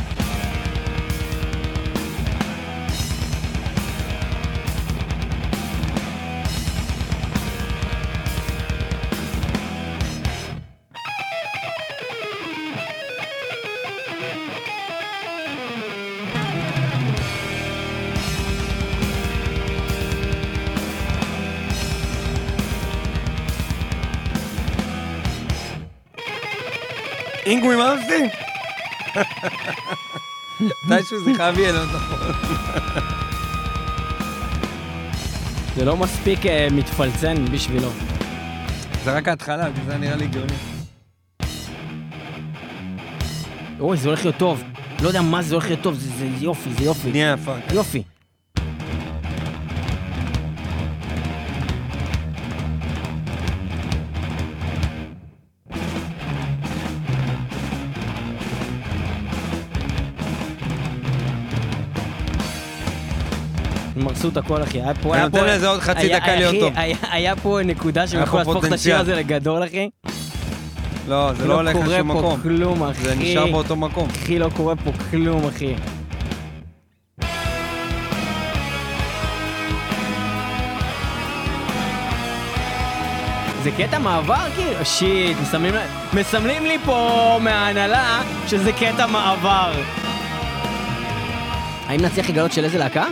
אינגווי 27.49 27.77
מרסטין? 27.77 28.27
מתישהו 30.61 31.25
זה 31.25 31.31
חייב 31.37 31.59
יהיה, 31.59 31.73
לא 31.73 31.85
נכון. 31.85 32.19
זה 35.77 35.85
לא 35.85 35.97
מספיק 35.97 36.47
אה, 36.47 36.69
מתפלצן 36.71 37.45
בשבילו. 37.45 37.91
זה 39.05 39.13
רק 39.13 39.29
ההתחלה, 39.29 39.69
זה 39.87 39.97
נראה 39.97 40.17
לי 40.17 40.27
גאוני. 40.27 40.53
אוי, 43.81 43.97
זה 43.97 44.09
הולך 44.09 44.25
להיות 44.25 44.37
טוב. 44.37 44.63
לא 45.03 45.09
יודע 45.09 45.23
מה 45.23 45.43
זה 45.43 45.55
הולך 45.55 45.67
להיות 45.67 45.81
טוב, 45.83 45.95
זה 45.95 46.11
זה 46.19 46.27
יופי, 46.41 46.71
זה 46.79 46.85
יופי. 46.85 47.11
נהיה 47.11 47.33
יפה. 47.33 47.55
יופי. 47.75 48.03
הרסו 64.19 64.29
את 64.29 64.37
הכל, 64.37 64.63
אחי. 64.63 64.81
היה 64.83 64.95
פה... 64.95 65.15
אני 65.15 65.23
נותן 65.23 65.45
לזה 65.45 65.69
עוד 65.69 65.81
חצי 65.81 66.09
דקה 66.09 66.35
להיות 66.37 66.55
טוב. 66.61 66.73
היה- 67.11 67.37
פה 67.37 67.59
נקודה 67.65 68.07
שהם 68.07 68.25
פה 68.27 68.39
להפוך 68.39 68.65
את 68.65 68.73
השיר. 68.73 68.97
הזה 68.99 69.15
לגדול, 69.15 69.65
אחי. 69.65 69.89
לא, 71.09 71.33
זה 71.35 71.47
לא 71.47 71.55
הולך 71.55 71.77
לשום 71.77 71.85
קורה 71.87 72.03
מקום. 72.03 72.37
פה 72.37 72.43
כלום, 72.43 72.83
אחי. 72.83 73.03
זה 73.03 73.15
נשאר 73.15 73.47
באותו 73.47 73.77
מקום. 73.77 74.09
אחי, 74.11 74.39
לא 74.39 74.49
קורה 74.57 74.77
פה 74.77 74.91
כלום, 75.11 75.45
אחי. 75.47 75.75
זה 83.63 83.71
קטע 83.77 83.99
מעבר 83.99 84.51
כאילו? 84.57 84.85
שיט, 84.85 85.37
מסמלים, 85.43 85.75
מסמלים 86.13 86.63
לי 86.67 86.79
פה 86.85 87.39
מההנהלה 87.43 88.21
שזה 88.47 88.73
קטע 88.73 89.07
מעבר. 89.07 89.73
האם 91.89 92.01
נצליח 92.01 92.29
לגלות 92.31 92.53
של 92.53 92.65
איזה 92.65 92.79
להקה? 92.79 93.05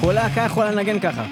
כל 0.00 0.12
להקה 0.12 0.40
יכולה 0.40 0.70
לנגן 0.70 1.00
ככה. 1.00 1.24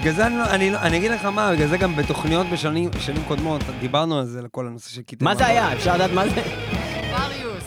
בגלל 0.00 0.12
זה 0.14 0.26
אני, 0.26 0.36
לא- 0.38 0.44
אני, 0.44 0.70
לא- 0.70 0.78
אני 0.78 0.96
אגיד 0.96 1.10
לך 1.10 1.24
מה, 1.24 1.52
בגלל 1.52 1.68
זה 1.68 1.76
גם 1.76 1.96
בתוכניות 1.96 2.46
בשנים 2.50 2.90
שנים 3.00 3.22
קודמות, 3.28 3.60
דיברנו 3.80 4.18
על 4.18 4.24
זה, 4.24 4.42
לכל 4.42 4.66
הנושא 4.66 4.90
של 4.90 5.02
קטעי 5.02 5.18
מה 5.24 5.34
זה 5.34 5.46
היה? 5.46 5.72
אפשר 5.72 5.94
לדעת 5.94 6.10
מה 6.10 6.28
זה? 6.28 6.42
varius. 7.12 7.64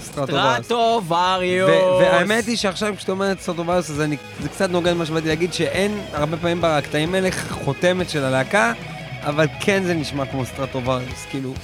Stratovarius. 0.00 0.64
Stratovarius. 0.64 1.70
ו- 1.70 1.98
והאמת 2.00 2.46
היא 2.46 2.56
שעכשיו 2.56 2.94
כשאתה 2.96 3.12
אומר 3.12 3.32
Stratovarius, 3.40 3.90
אז 3.90 4.00
אני, 4.00 4.16
זה 4.40 4.48
קצת 4.48 4.70
נוגד 4.70 4.92
מה 4.92 5.06
שבאתי 5.06 5.28
להגיד, 5.28 5.52
שאין 5.52 6.00
הרבה 6.12 6.36
פעמים 6.36 6.58
בקטעים 6.60 7.14
האלה 7.14 7.28
חותמת 7.50 8.10
של 8.10 8.24
הלהקה, 8.24 8.72
אבל 9.22 9.46
כן 9.60 9.82
זה 9.84 9.94
נשמע 9.94 10.26
כמו 10.26 10.44
Stratovarius, 10.44 11.26
כאילו, 11.30 11.54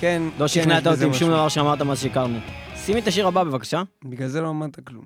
כן... 0.00 0.22
לא 0.38 0.38
כן, 0.38 0.48
שכנעת 0.48 0.86
אותי 0.86 1.04
עם 1.04 1.14
שום 1.14 1.30
דבר 1.30 1.48
שאמרת 1.48 1.82
מאז 1.82 2.02
שהכרנו. 2.02 2.38
שימי 2.76 3.00
את 3.00 3.06
השיר 3.06 3.26
הבא 3.26 3.44
בבקשה. 3.44 3.82
בגלל 4.04 4.28
זה 4.28 4.40
לא 4.40 4.48
אמרת 4.50 4.78
כלום. 4.84 5.04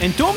אין 0.00 0.12
טום? 0.12 0.36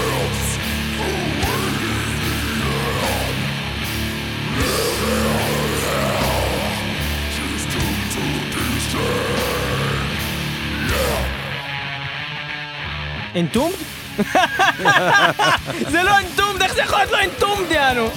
אנטומד? 13.35 13.73
זה 15.87 16.03
לא 16.03 16.17
אנטומד, 16.19 16.61
איך 16.61 16.73
זה 16.73 16.81
יכול 16.81 16.99
להיות 16.99 17.11
לא 17.11 17.17
אנטומד, 17.23 17.71
יענו? 17.71 18.09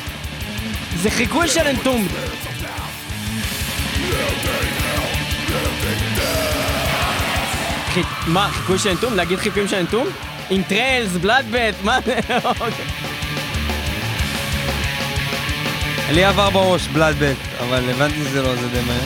זה 0.96 1.10
חיקוי 1.10 1.48
של 1.48 1.66
אנטומד. 1.66 2.08
חי- 7.94 8.02
מה, 8.26 8.48
חיקוי 8.52 8.78
של 8.78 8.88
אנטומד? 8.90 9.16
להגיד 9.16 9.38
חיקויים 9.38 9.68
של 9.68 9.76
אנטומד? 9.76 10.10
אינטריילס, 10.50 11.12
בלאדבט, 11.12 11.74
מה 11.84 11.98
זה? 12.06 12.18
לי 16.12 16.24
עבר 16.24 16.50
בראש 16.50 16.88
בלאדבק, 16.88 17.36
אבל 17.60 17.90
הבנתי 17.90 18.14
שזה 18.14 18.42
לא, 18.42 18.56
זה 18.56 18.68
די 18.68 18.80
מהר. 18.86 18.98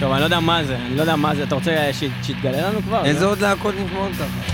טוב, 0.00 0.12
אני 0.12 0.20
לא 0.20 0.24
יודע 0.24 0.40
מה 0.40 0.64
זה, 0.64 0.76
אני 0.76 0.96
לא 0.96 1.00
יודע 1.00 1.16
מה 1.16 1.34
זה, 1.34 1.42
אתה 1.42 1.54
רוצה 1.54 1.90
שיתגלה 2.22 2.68
לנו 2.68 2.82
כבר? 2.82 3.04
איזה 3.04 3.24
לא? 3.24 3.30
עוד 3.30 3.40
להקות 3.40 3.74
נשמעות 3.84 4.12
ככה? 4.12 4.52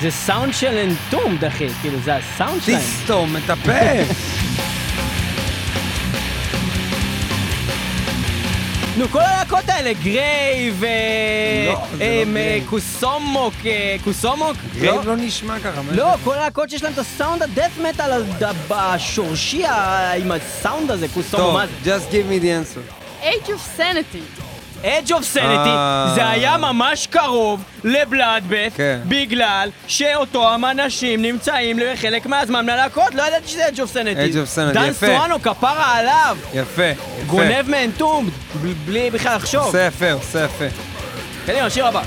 זה 0.00 0.10
סאונד 0.10 0.54
של 0.54 0.78
Entombed, 0.78 1.44
אחי, 1.44 1.68
כאילו, 1.80 1.98
זה 2.04 2.16
הסאונד 2.16 2.62
שלהם. 2.62 2.80
תסתום 2.80 3.36
את 3.36 3.50
הפה! 3.50 3.72
נו, 8.98 9.08
כל 9.08 9.20
הלהקות 9.20 9.68
האלה, 9.68 9.92
Grave 9.92 10.70
ו... 10.74 10.86
לא, 11.66 11.86
זה 11.96 12.04
אה, 12.04 12.22
לא 12.26 12.32
Grave. 12.32 12.60
כוסאומוק, 12.66 13.54
אה, 13.66 13.96
כוסאומוק? 14.04 14.56
Grave 14.74 15.06
לא 15.06 15.16
נשמע 15.16 15.58
ככה, 15.60 15.80
לא, 15.90 16.16
זה? 16.16 16.24
כל 16.24 16.34
הלהקות 16.34 16.70
שיש 16.70 16.82
להם 16.82 16.92
את 16.92 16.98
הסאונד 16.98 17.42
ה 17.42 17.48
death 17.48 17.78
metal 17.88 18.22
השורשי 18.70 19.64
עם 20.22 20.32
הסאונד 20.32 20.90
הזה, 20.90 21.08
קוסומו, 21.14 21.42
טוב, 21.42 21.60
just 21.84 22.12
give 22.12 22.30
me 22.30 22.42
the 22.42 22.48
answer. 22.48 22.80
Age 23.22 23.48
of 23.48 23.78
Sanity. 23.78 24.55
Edge 24.86 25.08
of 25.10 25.34
Sanity, 25.36 25.40
אה. 25.68 26.12
זה 26.14 26.28
היה 26.30 26.56
ממש 26.56 27.06
קרוב 27.06 27.62
לבלאדבט, 27.84 28.72
כן. 28.76 29.00
בגלל 29.08 29.68
שאותם 29.86 30.62
אנשים 30.70 31.22
נמצאים 31.22 31.78
לחלק 31.78 32.26
מהזמן 32.26 32.66
מהלהקות, 32.66 33.14
לא 33.14 33.22
ידעתי 33.22 33.48
שזה 33.48 33.62
of 33.68 33.94
Sanity. 33.94 34.32
Edge 34.32 34.36
of 34.36 34.56
Sanity, 34.58 34.74
דן 34.74 34.88
יפה. 34.90 35.06
סואנו, 35.06 35.42
כפרה 35.42 35.96
עליו, 35.98 36.36
יפה, 36.54 36.84
יפה. 36.84 37.02
גונב 37.26 37.68
מאנטום, 37.68 38.28
ב- 38.62 38.86
בלי 38.86 39.10
בכלל 39.10 39.36
לחשוב. 39.36 39.62
עושה 39.64 39.86
יפה, 39.86 40.12
עושה 40.12 40.44
יפה. 40.44 40.64
קדימה, 41.46 41.70
שיר 41.70 41.86
הבא. 41.86 42.02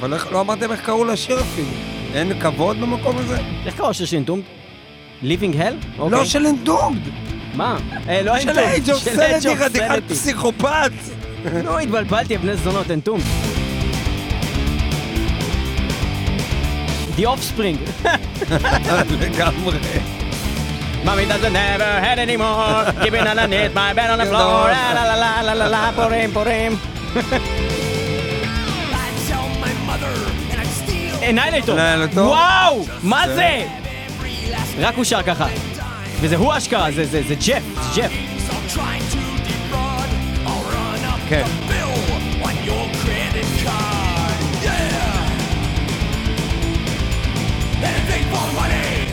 אבל 0.00 0.14
איך- 0.14 0.32
לא 0.32 0.40
אמרתם 0.40 0.72
איך 0.72 0.80
קראו 0.80 1.04
לשיר 1.04 1.40
אפילו. 1.40 1.68
אין 2.14 2.40
כבוד 2.40 2.80
במקום 2.80 3.18
הזה? 3.18 3.36
איך 3.66 3.76
קראו 3.76 3.90
השיר 3.90 4.06
של 4.06 4.16
אנטום? 4.16 4.40
Living 5.22 5.54
Hell? 5.54 6.00
לא 6.10 6.24
של 6.24 6.46
אנדומד, 6.46 6.98
מה? 7.54 7.76
אה, 8.08 8.22
לא 8.22 8.40
של 8.40 8.48
אנטום. 8.48 8.64
אייג' 8.64 8.90
אוף 8.90 9.04
של 9.04 9.50
of 9.50 9.64
חתיכת. 9.64 10.02
פסיכופת. 10.08 10.90
נו, 11.64 11.78
התבלבלתי, 11.78 12.38
בני 12.38 12.56
זונות, 12.56 12.90
אנטום. 12.90 13.20
The 17.16 17.22
Offspring. 17.22 17.78
לגמרי. 19.20 19.78
Mommy 21.04 21.24
doesn't 21.24 21.52
never 21.52 21.90
had 22.06 22.18
anymore. 22.18 22.92
Keeping 23.02 23.26
underneath 23.26 23.74
my 23.74 23.92
bed 23.94 24.10
on 24.10 24.18
the 24.18 24.26
floor. 24.26 24.68
La 24.76 24.92
la 24.98 25.14
la 25.22 25.32
la 25.48 25.52
la 25.60 25.66
la 25.74 25.92
פורים 25.96 26.32
פורים. 26.32 26.76
אנאילטור. 31.28 31.78
וואו! 32.14 32.84
מה 33.02 33.28
זה? 33.34 33.66
רק 34.78 34.94
הוא 34.94 35.04
שר 35.04 35.22
ככה. 35.22 35.46
וזה 36.20 36.36
הוא 36.36 36.56
אשכרה, 36.56 36.90
זה 36.92 37.04
זה 37.04 37.22
זה 37.28 37.34
ג'ף, 37.34 37.62
זה 37.94 38.00
ג'ף. 38.02 38.12
כן. 41.28 41.44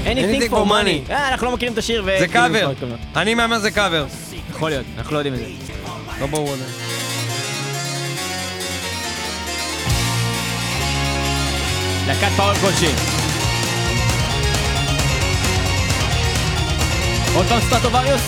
Anything 0.05 0.49
for 0.49 0.65
money. 0.67 1.11
אה, 1.11 1.29
אנחנו 1.29 1.47
לא 1.47 1.53
מכירים 1.53 1.73
את 1.73 1.77
השיר 1.77 2.03
ו... 2.05 2.15
זה 2.19 2.27
כאילו, 2.27 2.31
קאבר. 2.31 2.69
הכבוד. 2.71 2.97
אני 3.15 3.35
מהמר 3.35 3.59
זה 3.59 3.71
קאבר. 3.71 4.05
יכול 4.49 4.69
להיות, 4.69 4.85
אנחנו 4.97 5.13
לא 5.13 5.17
יודעים 5.17 5.33
את 5.33 5.39
זה. 5.39 5.45
לא 6.21 6.27
ברור 6.27 6.53
עדיין. 6.53 6.69
להקת 12.07 12.31
power 12.37 12.53
כלשהי. 12.53 13.26
עוד 17.37 17.45
פעם 17.45 17.59
Stratovarius? 17.61 18.21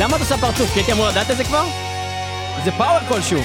למה 0.00 0.16
את 0.16 0.20
עושה 0.20 0.38
פרצוף? 0.38 0.72
כי 0.72 0.78
הייתי 0.78 0.92
אמור 0.92 1.08
לדעת 1.08 1.30
את 1.30 1.36
זה 1.36 1.44
כבר? 1.44 1.64
זה 2.64 2.72
power 2.72 2.98
כלשהו. 3.08 3.40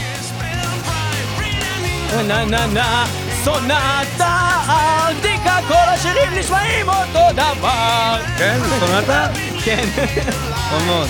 נה 2.28 2.46
נה 2.46 2.66
נה 2.66 3.06
Sonata 3.44 4.40
Arctica 4.70 5.58
כל 5.68 5.74
השירים 5.74 6.34
נשמעים 6.40 6.90
אותו 6.90 7.34
דבר 7.34 8.18
כן? 8.38 8.60
Sonata? 8.80 9.28
כן 9.64 9.86
טוב 10.70 10.84
מאוד. 10.86 11.10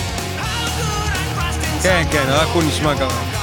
כן, 1.82 2.02
כן, 2.10 2.24
רק 2.28 2.48
הוא 2.52 2.62
נשמע 2.62 2.94
ככה. 2.94 3.35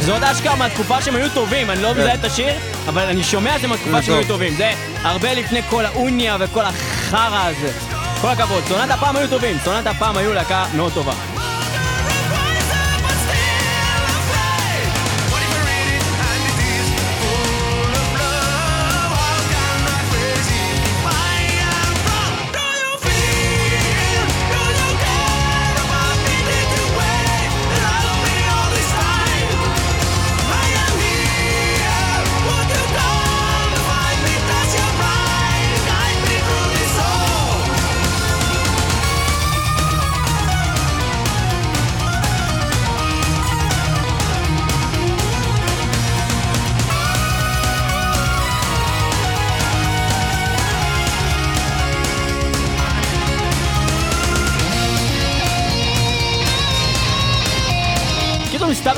זה 0.00 0.12
עוד 0.12 0.24
אשכרה 0.24 0.56
מהתקופה 0.56 1.02
שהם 1.02 1.16
היו 1.16 1.28
טובים, 1.34 1.70
אני 1.70 1.82
לא 1.82 1.92
מזהה 1.92 2.14
את 2.14 2.24
השיר, 2.24 2.54
אבל 2.88 3.02
אני 3.02 3.24
שומע 3.24 3.56
את 3.56 3.60
זה 3.60 3.68
מהתקופה 3.68 4.02
שהם 4.02 4.14
היו 4.14 4.22
טוב. 4.22 4.30
טובים. 4.30 4.54
זה 4.54 4.72
הרבה 5.02 5.34
לפני 5.34 5.62
כל 5.62 5.84
האוניה 5.84 6.36
וכל 6.40 6.64
החרא 6.64 7.46
הזה. 7.46 7.72
כל 8.20 8.28
הכבוד, 8.28 8.64
סונת 8.68 8.90
הפעם 8.90 9.16
היו 9.16 9.28
טובים, 9.28 9.56
סונת 9.64 9.86
הפעם 9.86 10.16
היו 10.16 10.32
להקה 10.32 10.64
מאוד 10.76 10.92
טובה. 10.92 11.39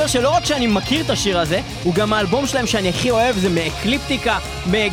מסתבר 0.05 0.21
שלא 0.21 0.31
רק 0.31 0.45
שאני 0.45 0.67
מכיר 0.67 1.05
את 1.05 1.11
השיר 1.11 1.39
הזה, 1.39 1.61
הוא 1.83 1.95
גם 1.95 2.13
האלבום 2.13 2.47
שלהם 2.47 2.67
שאני 2.67 2.89
הכי 2.89 3.11
אוהב, 3.11 3.39
זה 3.39 3.49
מ 3.49 3.57
Ecliptica, 3.57 4.39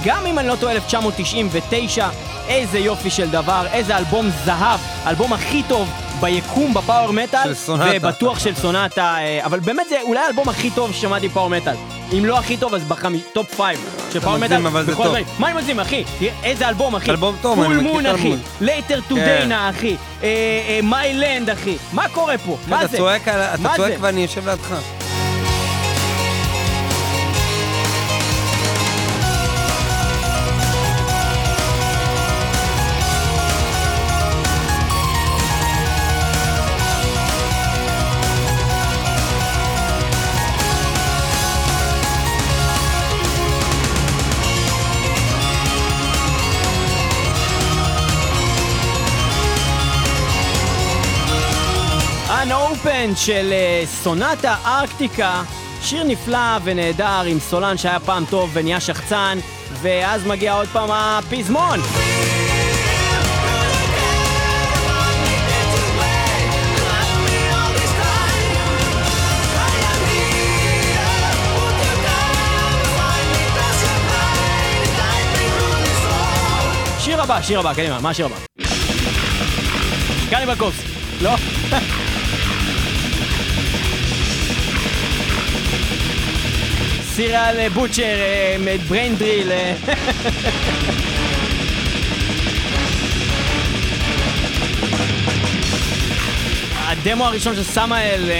גם 0.05 0.25
אם 0.25 0.39
אני 0.39 0.47
לא 0.47 0.55
טועה 0.55 0.73
1999, 0.73 2.09
איזה 2.47 2.79
יופי 2.79 3.09
של 3.09 3.29
דבר, 3.29 3.65
איזה 3.71 3.97
אלבום 3.97 4.29
זהב, 4.45 4.79
האלבום 5.03 5.33
הכי 5.33 5.63
טוב 5.67 5.89
ביקום 6.19 6.73
ב 6.73 6.80
power 6.80 7.11
metal, 7.13 7.43
של 7.43 7.53
Sonata. 7.53 7.85
ובטוח 7.95 8.39
של 8.39 8.55
Sonata, 8.55 9.15
אה, 9.17 9.45
אבל 9.45 9.59
באמת 9.59 9.89
זה 9.89 10.01
אולי 10.01 10.19
האלבום 10.19 10.49
הכי 10.49 10.69
טוב 10.69 10.93
ששמעתי 10.93 11.27
ב 11.27 11.31
power 11.31 11.49
metal. 11.49 11.75
אם 12.17 12.25
לא 12.25 12.39
הכי 12.39 12.57
טוב, 12.57 12.73
אז 12.73 12.83
ב 12.83 13.01
top 13.01 13.55
five. 13.55 13.79
של 14.13 14.19
power 14.19 14.37
metal, 14.37 14.67
אבל 14.67 14.85
זה 14.85 14.91
בכל 14.91 15.03
טוב. 15.03 15.15
מה 15.39 15.47
אני 15.47 15.55
מגזים, 15.55 15.79
אחי? 15.79 16.03
איזה 16.43 16.67
אלבום, 16.67 16.95
אחי. 16.95 17.11
אלבום 17.11 17.35
טוב, 17.41 17.59
אני 17.59 17.67
Full 17.67 17.77
מכיר 17.77 17.91
Moon, 17.93 18.05
את 18.05 18.15
אחי. 18.15 18.21
האלבום. 18.21 18.39
Letter 18.61 18.99
to 19.07 19.15
כן. 19.15 19.25
Dana, 19.25 19.69
אחי. 19.69 19.95
מיילנד, 20.83 21.49
אחי. 21.49 21.77
מה 21.93 22.09
קורה 22.09 22.37
פה? 22.37 22.57
מה 22.67 22.87
זה? 22.87 22.97
אתה 22.97 22.97
צועק? 23.77 23.97
ואני 24.01 24.21
יושב 24.21 24.49
לידך. 24.49 24.98
Unopened 53.09 53.17
של 53.17 53.49
אה, 53.51 53.83
סונטה 53.85 54.55
ארקטיקה, 54.65 55.43
שיר 55.81 56.03
נפלא 56.03 56.57
ונהדר 56.63 57.23
עם 57.25 57.39
סולן 57.39 57.77
שהיה 57.77 57.99
פעם 57.99 58.25
טוב 58.29 58.49
ונהיה 58.53 58.79
שחצן, 58.79 59.37
ואז 59.81 60.27
מגיע 60.27 60.53
עוד 60.53 60.67
פעם 60.67 60.89
הפזמון. 60.91 61.79
שיר 76.99 77.21
הבא, 77.21 77.41
שיר 77.41 77.59
הבא, 77.59 77.73
קדימה, 77.73 77.99
מה 78.01 78.09
השיר 78.09 78.25
הבא? 78.25 78.35
קניבל 80.29 80.55
קורס, 80.55 80.75
לא? 81.21 81.35
סיריאל 87.19 87.69
בוטשר, 87.69 88.17
בריין 88.87 89.15
דריל. 89.15 89.51
הדמו 96.87 97.25
הראשון 97.25 97.55
של 97.55 97.63
סמאל. 97.63 98.31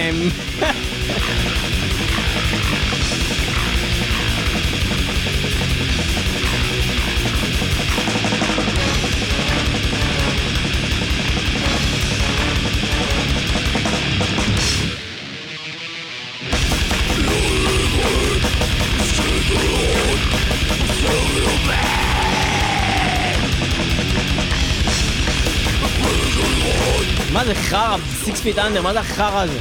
מה 27.39 27.45
זה 27.45 27.55
חרא? 27.55 27.97
סיקס 28.23 28.41
פיט 28.41 28.59
אנדר, 28.59 28.81
מה 28.81 28.93
זה 28.93 28.99
החרא 28.99 29.41
הזה? 29.41 29.59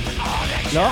לא? 0.75 0.89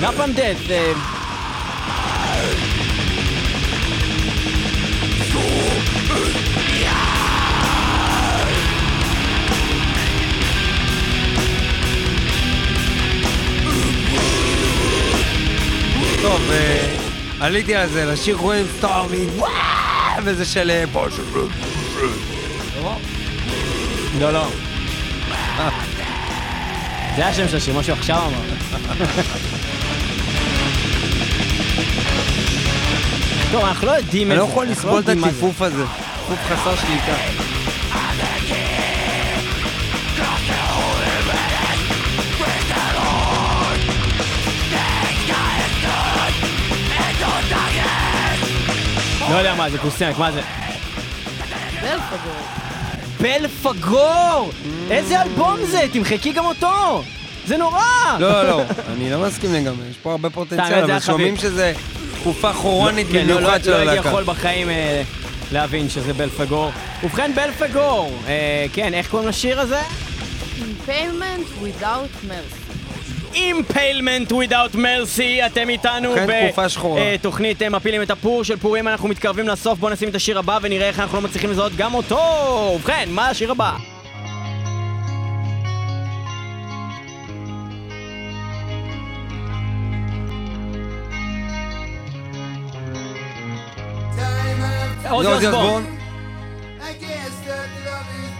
נפלם 0.00 0.32
דט, 0.32 0.56
טוב, 16.34 16.50
אה, 16.50 16.96
עליתי 17.40 17.74
על 17.74 17.88
זה, 17.88 18.04
לשיר 18.04 18.36
רואים 18.36 18.66
סטארמי, 18.78 19.26
וואו, 19.36 19.50
וזה 20.24 20.44
של 20.44 20.70
אה, 20.70 20.84
פושו. 20.92 21.22
לא, 24.20 24.32
לא. 24.32 24.46
זה 27.16 27.26
השם 27.26 27.48
של 27.48 27.56
השיר, 27.56 27.74
משהו 27.74 27.92
עכשיו 27.92 28.16
אמר. 28.16 28.40
טוב, 33.52 33.64
אנחנו 33.64 33.86
לא 33.86 33.92
יודעים 33.92 34.30
אני 34.30 34.38
לא. 34.38 34.44
יכול 34.44 34.66
אנחנו 34.66 34.88
לסבול 34.88 35.02
את. 35.02 35.08
הציפוף 35.08 35.62
הזה. 35.62 35.84
ציפוף 36.26 36.38
חסר 36.48 36.76
שליטה. 36.76 37.53
לא 49.30 49.34
יודע 49.34 49.54
מה 49.54 49.70
זה, 49.70 49.78
קוסמק, 49.78 50.18
מה 50.18 50.32
זה? 50.32 50.40
בלפגור. 51.82 52.42
בלפגור! 53.20 54.50
איזה 54.90 55.22
אלבום 55.22 55.56
זה? 55.66 55.80
תמחקי 55.92 56.32
גם 56.32 56.44
אותו! 56.44 57.02
זה 57.46 57.56
נורא! 57.56 57.82
לא, 58.18 58.42
לא, 58.48 58.62
אני 58.92 59.10
לא 59.10 59.18
מסכים 59.26 59.54
לגמרי, 59.54 59.86
יש 59.90 59.96
פה 60.02 60.10
הרבה 60.10 60.30
פוטנציאל, 60.30 60.84
אבל. 60.84 61.00
שומעים 61.00 61.36
שזה 61.36 61.72
תקופה 62.20 62.52
כרונית 62.52 63.06
כן, 63.12 63.26
לא- 63.26 63.34
במיוחד 63.36 63.64
של 63.64 63.70
לא 63.70 63.76
הייתי 63.76 63.90
הלהקה. 63.90 64.08
יכול 64.08 64.24
בחיים 64.24 64.70
אה, 64.70 65.02
להבין 65.52 65.88
שזה 65.88 66.12
בלפגור. 66.12 66.70
ובכן, 67.02 67.32
בלפגור, 67.34 68.12
אה, 68.26 68.66
כן, 68.72 68.94
איך 68.94 69.10
קוראים 69.10 69.28
לשיר 69.28 69.60
הזה? 69.60 69.80
Impalement 70.58 71.62
without 71.64 72.28
mercy. 72.28 72.63
Impalement 73.34 74.30
Without 74.32 74.74
Mercy, 74.76 75.46
אתם 75.46 75.68
איתנו 75.68 76.14
שחורה. 76.68 77.02
בתוכנית 77.14 77.62
אה, 77.62 77.68
מפילים 77.68 78.02
את 78.02 78.10
הפור 78.10 78.44
של 78.44 78.56
פורים, 78.56 78.88
אנחנו 78.88 79.08
מתקרבים 79.08 79.48
לסוף, 79.48 79.78
בואו 79.78 79.92
נשים 79.92 80.08
את 80.08 80.14
השיר 80.14 80.38
הבא 80.38 80.58
ונראה 80.62 80.88
איך 80.88 81.00
אנחנו 81.00 81.18
לא 81.18 81.24
מצליחים 81.24 81.50
לזהות 81.50 81.72
גם 81.76 81.94
אותו. 81.94 82.18
ובכן, 82.74 83.08
מה 83.10 83.28
השיר 83.28 83.50
הבא? 83.50 83.76
עוזי 95.10 95.28
עוזי 95.28 95.46
אוסבורן. 95.46 95.64
אוסבורן, 95.64 95.84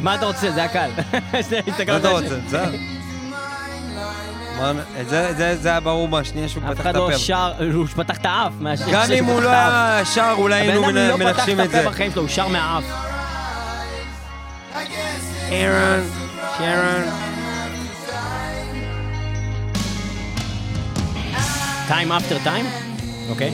מה 0.01 0.14
אתה 0.14 0.26
רוצה? 0.26 0.51
זה 0.51 0.64
הקל. 0.64 0.90
מה 1.32 1.38
הסתכלת 1.38 2.01
אתה 2.01 2.09
רוצה? 2.09 2.28
זה. 2.28 2.40
בסדר. 2.47 2.93
את 5.00 5.09
זה- 5.09 5.32
זה- 5.36 5.57
זה 5.57 5.68
היה 5.68 5.80
ברור 5.80 6.09
מהשנייה 6.09 6.48
שהוא 6.48 6.62
אף 6.64 6.70
פתח 6.70 6.80
אחד 6.80 6.90
את 6.90 6.94
לא 6.96 7.09
הפה. 7.09 7.18
שר, 7.18 7.52
הוא 7.74 7.86
פתח 7.86 8.16
את 8.16 8.26
האף. 8.26 8.52
גם 8.92 9.12
אם 9.18 9.24
הוא 9.24 9.42
לא 9.42 9.48
את. 9.48 9.55
היה 9.55 10.00
שר, 10.14 10.34
אולי 10.38 10.61
היינו 10.61 10.84
הבן 10.88 10.96
אדם 10.96 11.20
לא 11.20 11.32
פתח 11.32 11.38
מנחשים 11.38 11.61
את 11.61 11.64
את 11.64 11.70
זה. 11.70 11.80
הפה 11.80 11.90
בחיים 11.90 12.11
שלו, 12.12 12.22
הוא 12.22 12.28
שר 12.28 12.48
מהאף. 12.48 12.84
אירון, 15.50 16.11
שרון. 16.59 17.05
Time 21.88 22.11
after 22.11 22.46
time? 22.46 22.66
אוקיי. 23.30 23.52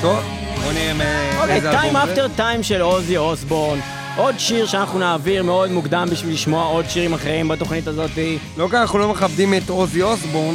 טוב, 0.00 0.24
בוא 0.64 0.72
נראה 0.72 0.94
מ- 0.94 1.38
אוקיי, 1.40 1.54
איזה 1.54 1.72
Time 1.72 1.84
אלבום 1.84 2.06
זה. 2.06 2.14
after 2.26 2.38
time 2.40 2.62
של 2.62 2.80
עוזי 2.80 3.16
אוסבורן. 3.16 3.78
עוד 4.20 4.38
שיר 4.38 4.66
שאנחנו 4.66 4.98
נעביר 4.98 5.42
מאוד 5.42 5.70
מוקדם 5.70 6.08
בשביל 6.10 6.34
לשמוע 6.34 6.64
עוד 6.64 6.84
שירים 6.88 7.12
אחרים 7.12 7.48
בתוכנית 7.48 7.86
הזאת. 7.86 8.10
לא 8.56 8.68
כי 8.70 8.76
אנחנו 8.76 8.98
לא 8.98 9.08
מכבדים 9.08 9.54
את 9.54 9.68
עוזי 9.68 10.02
אוסבורן, 10.02 10.54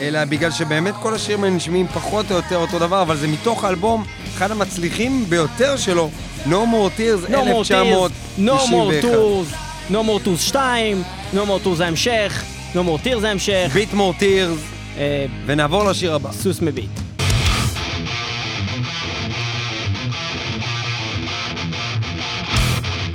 אלא 0.00 0.24
בגלל 0.24 0.50
שבאמת 0.50 0.94
כל 1.02 1.14
השירים 1.14 1.44
האלה 1.44 1.56
נשמעים 1.56 1.86
פחות 1.88 2.30
או 2.30 2.36
יותר 2.36 2.56
אותו 2.56 2.78
דבר, 2.78 3.02
אבל 3.02 3.16
זה 3.16 3.28
מתוך 3.28 3.64
האלבום, 3.64 4.04
אחד 4.36 4.50
המצליחים 4.50 5.24
ביותר 5.28 5.76
שלו, 5.76 6.10
No 6.46 6.48
More 6.48 6.98
Tears, 6.98 7.30
No 7.30 7.34
more 7.34 7.68
tears, 7.68 8.08
no 8.38 8.50
more 8.70 8.90
1991. 8.90 9.02
tours, 9.02 9.54
no 9.90 10.02
more 10.02 10.24
tours 10.26 10.52
2, 10.52 11.02
no 11.34 11.36
more 11.36 11.66
tours 11.66 11.80
ההמשך, 11.80 12.42
no 12.74 12.78
more 12.78 13.06
tears 13.06 13.24
ההמשך. 13.24 13.72
Beat 13.74 13.94
More 13.94 14.20
Tears, 14.22 14.60
אה, 14.98 15.26
ונעבור 15.46 15.84
לשיר 15.84 16.14
הבא. 16.14 16.32
סוס 16.32 16.60
מביט. 16.62 16.97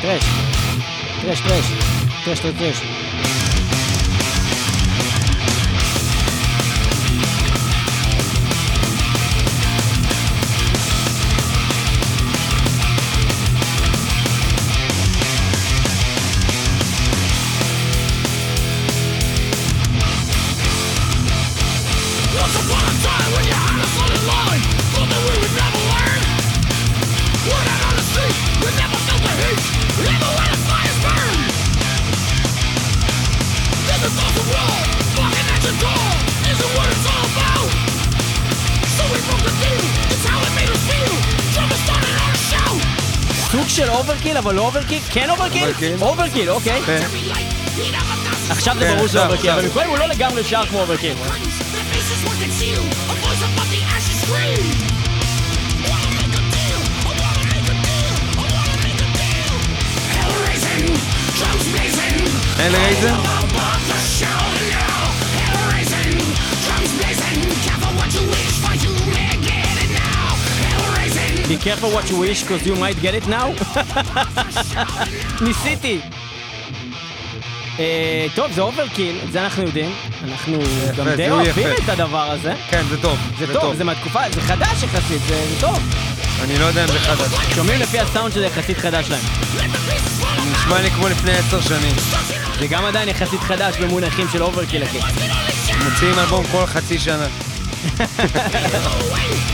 3, 0.04 0.20
3, 1.22 1.34
3, 1.34 1.62
3, 2.26 2.36
3, 2.36 2.74
3. 2.74 3.03
אוברקיל, 44.38 44.38
אבל 44.38 44.56
לא 44.56 44.62
Overkill? 44.62 45.00
כן 45.12 45.30
Overkill? 45.30 45.70
Overkill. 46.02 46.50
אוקיי. 46.50 46.82
כן. 46.86 47.02
עכשיו 48.50 48.76
זה 48.80 48.86
כן, 48.86 48.96
ברור 48.96 49.08
שזה 49.08 49.24
Overkill, 49.26 49.50
אבל 49.50 49.60
עכשיו. 49.60 49.74
קודם 49.74 49.90
הוא 49.90 49.98
לא 49.98 50.06
לגמרי 50.08 50.44
שר 50.44 50.66
כמו 50.66 50.80
Overkill. 50.82 51.14
Hellraiser? 62.58 63.53
Be 71.54 71.58
careful 71.58 71.92
what 71.92 72.10
you 72.10 72.18
wish, 72.18 72.40
cause 72.50 72.66
you 72.66 72.76
might 72.76 73.00
get 73.00 73.14
it 73.14 73.28
now. 73.28 73.48
ניסיתי. 75.46 76.00
אה, 77.80 78.26
טוב, 78.36 78.52
זה 78.52 78.62
Overkill, 78.62 79.20
את 79.24 79.32
זה 79.32 79.44
אנחנו 79.44 79.64
יודעים. 79.64 79.92
אנחנו 80.24 80.60
גם 80.98 81.10
די 81.10 81.16
זיהוי 81.16 81.46
אוהבים 81.46 81.68
יפה. 81.68 81.84
את 81.84 81.90
הדבר 81.90 82.32
הזה. 82.32 82.54
כן, 82.70 82.84
זה 82.90 83.02
טוב. 83.02 83.18
זה 83.40 83.54
טוב, 83.54 83.76
זה 83.76 83.84
מהתקופה, 83.84 84.20
זה 84.34 84.42
חדש 84.42 84.84
יחסית, 84.84 85.22
זה 85.28 85.46
זה 85.50 85.62
טוב. 85.62 85.80
אני 86.44 86.60
לא 86.60 86.66
יודע 86.66 86.84
אם 86.84 86.88
זה 86.88 87.00
חדש. 87.00 87.56
שומעים 87.56 87.80
לפי 87.80 88.00
הסאונד 88.00 88.34
שזה 88.34 88.46
יחסית 88.46 88.78
חדש 88.78 89.10
להם. 89.10 89.24
נשמע 90.52 90.82
לי 90.82 90.90
כמו 90.92 91.08
לפני 91.08 91.32
עשר 91.32 91.62
שנים. 91.62 91.96
זה 92.60 92.68
גם 92.68 92.86
עדיין 92.86 93.10
יחסית 93.10 93.40
חדש 93.40 93.78
במונחים 93.78 94.28
של 94.32 94.44
Overkill, 94.44 94.84
אחי. 94.84 95.00
מוציאים 95.84 96.20
אלבום 96.20 96.46
כל 96.52 96.66
חצי 96.66 97.00
שנה. 97.00 97.28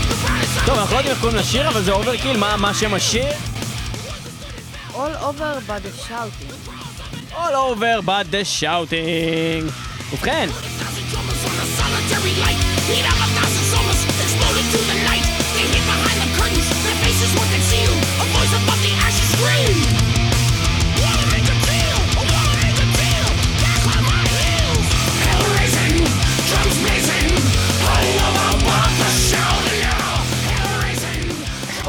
טוב, 0.70 0.78
אנחנו 0.78 0.94
לא 0.94 0.98
יודעים 0.98 1.14
איך 1.14 1.20
קוראים 1.20 1.38
לשיר, 1.38 1.68
אבל 1.68 1.82
זה 1.82 1.92
Overkill, 1.92 2.36
מה 2.36 2.74
שם 2.74 2.94
השיר? 2.94 3.24
All 4.94 4.96
over 4.96 5.60
by 5.68 5.78
the 5.84 6.08
shouting. 6.08 6.52
All 7.32 7.54
over 7.54 8.02
but 8.06 8.30
the 8.30 8.44
shouting. 8.60 9.72
ובכן, 10.12 10.48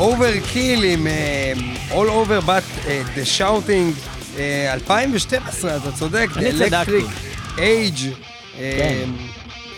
Overkill 0.02 0.84
עם 0.84 1.08
אה, 1.08 1.54
All 1.90 1.94
Over 2.10 2.48
But 2.48 2.88
אה, 2.88 3.02
The 3.16 3.40
Shouting, 3.40 4.10
אה, 4.38 4.74
2012, 4.74 5.78
אתה 5.78 5.92
צודק, 5.92 6.28
אני 6.36 6.52
צדקתי. 6.52 7.00
Age. 7.56 7.60
אה, 8.60 8.76
כן. 8.78 9.10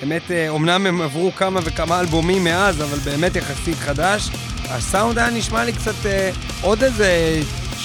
באמת, 0.02 0.32
אה, 0.32 0.50
אומנם 0.50 0.86
הם 0.86 1.02
עברו 1.02 1.32
כמה 1.36 1.60
וכמה 1.64 2.00
אלבומים 2.00 2.44
מאז, 2.44 2.82
אבל 2.82 2.98
באמת 2.98 3.36
יחסית 3.36 3.78
חדש. 3.78 4.30
הסאונד 4.70 5.18
היה 5.20 5.30
נשמע 5.30 5.66
לי 5.66 5.74
קצת 5.74 6.06
אה, 6.06 6.30
עוד 6.62 6.84
איזה 6.84 7.40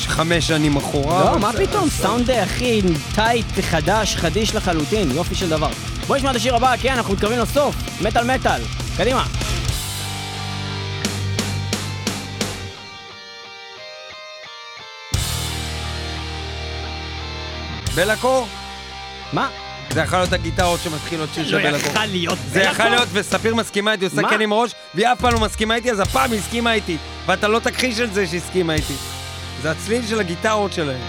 חמש 0.07 0.47
שנים 0.47 0.77
אחורה. 0.77 1.33
לא, 1.33 1.39
מה 1.39 1.53
פתאום, 1.53 1.89
סאונד 1.91 2.31
הכי 2.31 2.83
טייט, 3.15 3.47
חדש, 3.61 4.17
חדיש 4.17 4.55
לחלוטין, 4.55 5.11
יופי 5.11 5.35
של 5.35 5.49
דבר. 5.49 5.71
בוא 6.07 6.17
נשמע 6.17 6.31
את 6.31 6.37
השיר 6.37 6.57
הבא, 6.57 6.75
כן, 6.81 6.93
אנחנו 6.93 7.15
מתקרבים 7.15 7.39
לסוף. 7.39 7.75
מטאל 8.03 8.35
מטאל, 8.35 8.61
קדימה. 8.97 9.25
בלקור? 17.99 18.47
מה? 19.33 19.51
זה 19.91 20.01
יכול 20.01 20.19
להיות 20.19 20.33
הגיטרות 20.33 20.81
שמתחילות 20.81 21.29
שיר 21.35 21.45
של 21.45 21.59
לא 21.59 21.63
בלקור. 21.63 21.91
יכל 21.91 22.07
להיות 22.07 22.39
זה 22.49 22.63
יכול? 22.63 22.89
להיות, 22.89 23.09
וספיר 23.13 23.55
מסכימה 23.55 23.93
איתי, 23.93 24.05
עושה? 24.05 24.29
כן 24.31 24.41
עם 24.41 24.53
הראש, 24.53 24.75
והיא 24.95 25.07
אף 25.13 25.21
פעם 25.21 25.33
לא 25.33 25.41
מסכימה 25.41 25.75
איתי, 25.75 25.91
אז 25.91 26.01
הפעם 26.01 26.31
היא 26.31 26.39
הסכימה 26.39 26.73
איתי. 26.73 26.97
ואתה 27.27 27.49
לא 27.49 27.59
תכחיש 27.59 28.01
את 28.01 28.15
זה 28.15 28.27
שהיא 28.27 28.41
הסכימה 28.41 28.75
איתי. 28.75 28.95
זה 29.63 29.71
הצליל 29.71 30.07
של 30.07 30.21
הגיטרות 30.21 30.73
שלהם. 30.73 31.01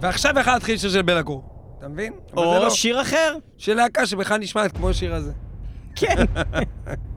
ועכשיו 0.00 0.34
יכול 0.40 0.52
להתחיל 0.52 0.78
שיר 0.78 0.90
של 0.90 1.02
בלקור. 1.02 1.44
אתה 1.78 1.88
מבין? 1.88 2.12
או 2.36 2.44
לא. 2.44 2.70
שיר 2.70 3.02
אחר? 3.02 3.36
של 3.58 3.74
להקה 3.74 4.06
שבכלל 4.06 4.38
נשמעת 4.38 4.76
כמו 4.76 4.90
השיר 4.90 5.14
הזה. 5.14 5.32
כן. 5.96 6.16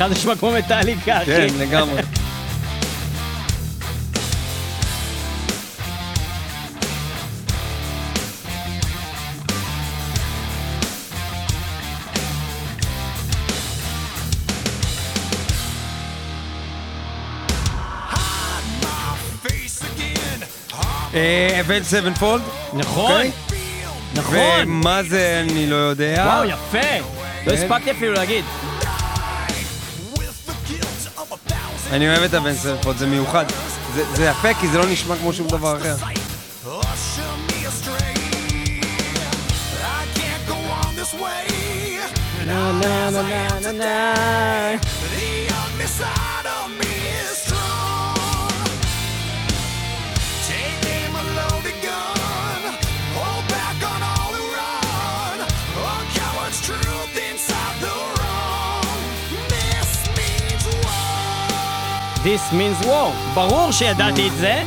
אחד 0.00 0.12
נשמע 0.12 0.36
כמו 0.36 0.50
מטאליקה, 0.50 1.22
אחי. 1.22 1.24
כן, 1.24 1.46
לגמרי. 1.58 2.02
Avenged 21.60 21.82
Sevenfold, 21.82 22.42
נכון, 22.72 23.12
אוקיי? 23.12 23.30
נכון. 24.14 24.36
ומה 24.62 25.02
זה 25.02 25.44
אני 25.44 25.66
לא 25.66 25.76
יודע. 25.76 26.24
וואו, 26.26 26.44
יפה. 26.44 26.88
לא 27.46 27.52
הספקתי 27.52 27.90
אפילו 27.90 28.12
להגיד. 28.12 28.44
אני 31.90 32.08
אוהב 32.08 32.22
את 32.22 32.34
Avenged 32.34 32.54
Sevenfold, 32.54 32.96
זה 32.96 33.06
מיוחד. 33.06 33.44
זה- 33.94 34.14
זה 34.14 34.24
יפה 34.24 34.54
כי 34.54 34.68
זה 34.68 34.78
לא 34.78 34.86
נשמע 34.86 35.16
כמו 35.16 35.32
שום 35.32 35.48
דבר 35.48 35.76
אחר. 35.76 35.96
נה 42.46 42.72
נה 42.72 43.10
נה 43.10 43.22
נה 43.22 43.60
נה 43.60 43.72
נה. 43.72 44.72
This 62.30 62.52
means 62.54 62.86
war. 62.86 63.34
ברור 63.34 63.72
שידעתי 63.72 64.28
את 64.28 64.32
זה. 64.36 64.62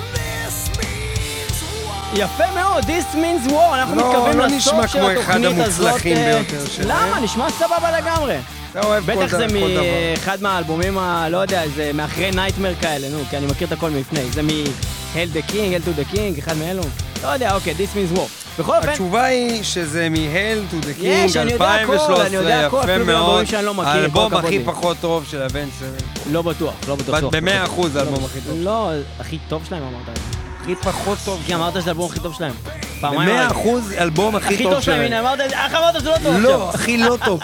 יפה 2.13 2.43
מאוד, 2.55 2.83
This 2.83 3.15
means 3.15 3.49
war. 3.51 3.73
אנחנו 3.73 3.95
לא, 3.95 4.07
מתקרבים 4.09 4.37
לא 4.39 4.45
לסוף 4.45 4.73
נשמע 4.73 4.87
של 4.87 4.99
כמו 4.99 5.11
אחד 5.21 5.35
התוכנית 5.39 5.67
הזאת. 5.67 5.85
המוצלחים 5.87 6.17
אה, 6.17 6.33
ביותר 6.49 6.65
שלהם. 6.67 7.07
למה? 7.07 7.19
נשמע 7.19 7.49
סבבה 7.49 7.99
לגמרי. 7.99 8.35
אתה 8.71 8.81
אוהב 8.85 9.05
כל 9.05 9.11
בטח 9.25 9.31
זה 9.37 9.47
דבר- 9.47 9.59
כל 9.59 9.73
דבר. 9.75 9.83
מאחד 10.19 10.41
מהאלבומים 10.41 10.97
ה... 10.97 11.29
לא 11.29 11.37
יודע, 11.37 11.63
זה 11.75 11.91
מאחרי 11.93 12.31
נייטמר 12.31 12.73
כאלה, 12.81 13.09
נו, 13.09 13.17
כי 13.29 13.37
אני 13.37 13.45
מכיר 13.45 13.67
את 13.67 13.73
הכל 13.73 13.89
מלפני. 13.89 14.31
זה 14.31 14.41
מ-Hell 14.43 15.15
the 15.37 15.51
King, 15.51 15.53
Hell 15.53 15.87
to 15.87 16.11
the 16.11 16.15
King, 16.15 16.39
אחד 16.39 16.57
מאלו. 16.57 16.83
לא 17.23 17.27
יודע, 17.27 17.55
אוקיי, 17.55 17.73
This 17.77 17.95
means 17.97 18.17
war. 18.17 18.42
בכל 18.59 18.75
אופן, 18.77 18.89
התשובה 18.89 19.23
היא 19.23 19.63
שזה 19.63 20.09
מ-Hell 20.09 20.73
to 20.73 20.85
the 20.85 20.89
יש, 21.01 21.35
King, 21.35 21.39
אני 21.39 21.51
יודע 21.51 21.73
הכל, 21.73 21.93
2013, 21.93 22.27
אני 22.27 22.35
יודע 22.35 22.65
הכל, 22.67 22.77
יפה 22.77 22.91
אפילו 22.91 23.05
מאוד. 23.05 23.45
שאני 23.45 23.65
לא 23.65 23.73
מכיר, 23.73 23.89
האלבום 23.89 24.33
הכי. 24.33 24.63
פחות 24.65 24.97
טוב 25.01 25.25
של 25.29 25.41
Avenged 25.41 25.67
Sevenfold. 25.79 26.33
לא 26.33 26.41
בטוח, 26.41 26.73
לא 26.87 26.95
בטוח. 26.95 27.19
סוף, 27.19 27.35
במאה. 27.35 27.63
אחוז 27.63 27.95
האלבום 27.95 28.25
הכי 28.25 28.41
טוב. 28.41 28.57
לא, 28.57 28.89
הכי 29.19 29.37
טוב 29.47 29.65
שלהם 29.69 29.83
אמרת. 29.83 30.17
הכי 30.61 30.75
פחות 30.75 31.17
טוב. 31.25 31.41
כי 31.45 31.55
אמרת 31.55 31.73
שזה 31.73 31.89
האלבום 31.89 32.11
הכי 32.11 32.19
טוב 32.19 32.33
שלהם. 32.33 32.53
במאה. 33.01 33.47
אחוז 33.47 33.91
אלבום 33.97 34.35
הכי 34.35 34.53
הכי 34.53 34.63
טוב 34.63 34.73
טוב 34.73 34.81
שלהם, 34.81 34.97
שלהם. 34.97 35.13
הנה 35.13 35.29
אמרת 35.29 35.37
זה, 35.37 35.43
איך 35.65 35.73
אמרת 35.73 35.99
שזה 35.99 36.09
לא 36.09 36.15
טוב 36.23 36.35
לא? 36.39 36.69
הכי 36.73 36.97
לא 36.97 37.17
טוב. 37.25 37.39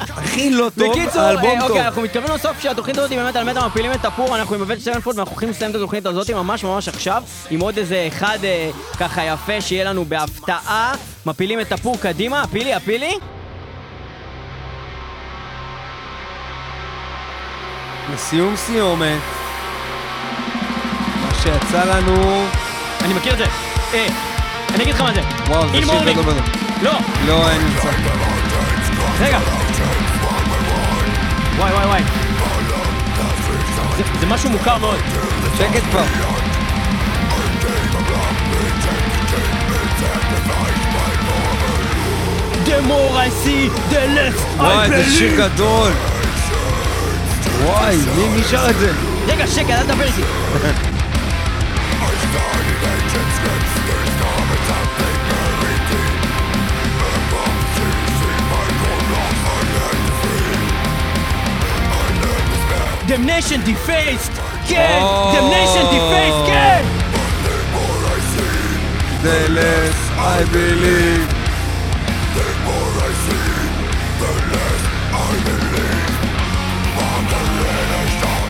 הכי 0.00 0.50
לא 0.50 0.70
טוב, 0.78 0.88
בקיצור, 0.88 1.22
האלבום 1.22 1.50
אה, 1.50 1.60
טוב. 1.60 1.70
אוקיי, 1.70 1.86
אנחנו 1.86 2.02
מתכוונים 2.02 2.34
לסוף 2.34 2.60
שהתוכנית 2.60 2.98
הזאת 2.98 3.10
היא 3.10 3.18
באמת 3.18 3.36
על 3.36 3.44
מטה 3.44 3.66
מפילים 3.66 3.92
את 3.92 4.04
הפור, 4.04 4.36
אנחנו 4.36 4.54
עם 4.54 4.62
Avenged 4.62 4.78
Sevenfold 4.80 5.16
ואנחנו 5.16 5.32
הולכים 5.32 5.50
לסיים 5.50 5.70
את 5.70 5.76
התוכנית 5.76 6.06
הזאת 6.06 6.30
ממש 6.30 6.64
ממש 6.64 6.88
עכשיו, 6.88 7.22
עם 7.50 7.60
עוד 7.60 7.78
איזה 7.78 8.04
אחד 8.08 8.38
אה, 8.44 8.70
ככה 9.00 9.24
יפה 9.24 9.60
שיהיה 9.60 9.84
לנו 9.84 10.04
בהפתעה, 10.04 10.94
מפילים 11.26 11.60
את 11.60 11.72
הפור 11.72 11.96
קדימה, 12.00 12.42
הפילי, 12.42 12.74
הפילי? 12.74 13.18
לסיום 18.14 18.56
סיומת, 18.56 19.20
מה 21.22 21.34
שיצא 21.42 21.84
לנו... 21.84 22.44
אני 23.04 23.14
מכיר 23.14 23.32
את 23.32 23.38
זה. 23.38 23.44
אה, 23.94 24.06
אני 24.74 24.82
אגיד 24.82 24.94
לך 24.94 25.00
מה 25.00 25.14
זה. 25.14 25.20
וואו, 25.46 25.68
זה 25.68 25.86
שיר 25.86 26.12
גדול. 26.12 26.63
לא, 26.84 26.92
לא, 27.26 27.48
אין 27.50 27.60
נמצא. 27.62 27.88
רגע. 29.20 29.38
וואי 31.58 31.72
וואי 31.72 31.86
וואי. 31.86 32.02
זה- 33.96 34.02
זה 34.20 34.26
משהו 34.26 34.50
מוכר 34.50 34.78
מאוד. 34.78 34.98
שקט 35.58 35.82
כבר. 35.90 36.02
The 42.64 42.70
The 42.70 42.82
more 42.82 43.12
I 43.16 43.28
see, 43.28 43.68
the 43.90 44.02
less 44.16 44.38
I 44.58 44.60
וואי, 44.60 44.88
זה 44.88 45.10
שיר. 45.18 45.36
גדול. 45.36 45.92
וואי, 47.64 47.96
מי 48.34 48.42
שר 48.50 48.70
את 48.70 48.78
זה? 48.78 48.92
רגע, 49.26 49.46
שקט, 49.46 49.70
אל 49.70 49.82
תדבר 49.82 50.04
איתי. 50.04 50.22
Damnation 63.06 63.60
defaced! 63.66 64.32
כן! 64.68 65.00
Oh. 65.02 65.34
Damnation 65.34 65.84
defaced, 65.94 66.46
כן! 66.46 66.84
The 69.22 69.48
less 69.58 69.98
I 70.18 70.44
believe. 70.52 71.44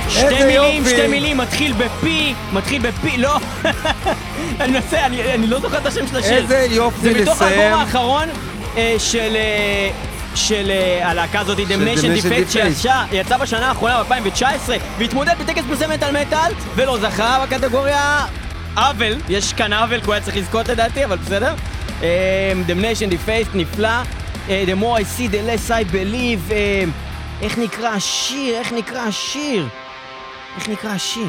שתי 0.08 0.44
מילים. 0.44 0.84
שתי 0.84 1.06
מילים, 1.06 1.36
מתחיל 1.36 1.72
בפי, 1.72 2.34
מתחיל 2.52 2.82
בפי, 2.82 3.16
לא. 3.16 3.36
אני 4.60 4.72
מנסה, 4.72 5.06
אני 5.06 5.46
לא 5.46 5.60
זוכר 5.60 5.78
את 5.78 5.86
השם 5.86 6.06
של 6.06 6.16
השיר. 6.16 6.36
איזה 6.36 6.66
יופי 6.70 7.00
זה 7.00 7.22
מתוך 7.22 7.42
האלבום 7.42 7.58
לסיים. 7.58 7.74
האחרון 7.74 8.28
אה, 8.76 8.94
של... 8.98 9.36
של 10.34 10.70
אה, 10.70 11.10
הלהקה 11.10 11.40
הזאת, 11.40 11.58
Damnation 11.58 12.22
Defect, 12.22 12.52
Defect. 12.52 12.52
שיצא 12.52 13.04
יצא 13.12 13.36
בשנה 13.36 13.68
האחרונה, 13.68 14.02
ב-2019, 14.02 14.42
והתמודד 14.98 15.34
בטקס 15.40 15.62
פרסי 15.68 15.86
מטאל 15.86 16.22
מטאל, 16.22 16.52
ולא 16.74 16.98
זכה 16.98 17.44
בקטגוריה 17.46 18.24
עוול, 18.76 19.14
יש 19.28 19.52
כאן 19.52 19.72
עוול, 19.72 20.00
כי 20.00 20.06
הוא 20.06 20.14
היה 20.14 20.22
צריך 20.22 20.36
לזכות 20.36 20.68
לדעתי, 20.68 21.04
אבל 21.04 21.16
בסדר. 21.16 21.54
אה, 22.02 22.52
Damnation 22.68 23.12
Defaced, 23.12 23.50
נפלא. 23.56 23.88
אה, 24.48 24.64
The 24.66 24.82
more 24.82 24.98
I 25.00 25.18
see, 25.18 25.28
the 25.28 25.40
less 25.48 25.70
I 25.70 25.92
believe. 25.94 26.52
איך 27.42 27.58
נקרא 27.58 27.88
השיר? 27.88 28.54
איך 28.58 28.72
נקרא 28.72 29.00
השיר? 29.00 29.68
איך 30.56 30.68
נקרא 30.68 30.90
השיר? 30.90 31.26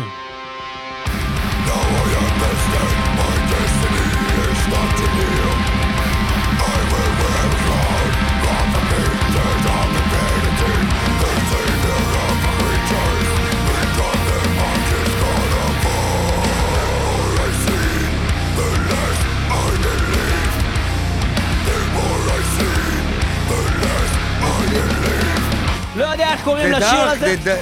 יודע 26.16 26.34
איך 26.34 26.43
קוראים 26.43 26.72
לשיר 26.72 27.01
הזה. 27.01 27.26
זה 27.26 27.36
דארק. 27.43 27.59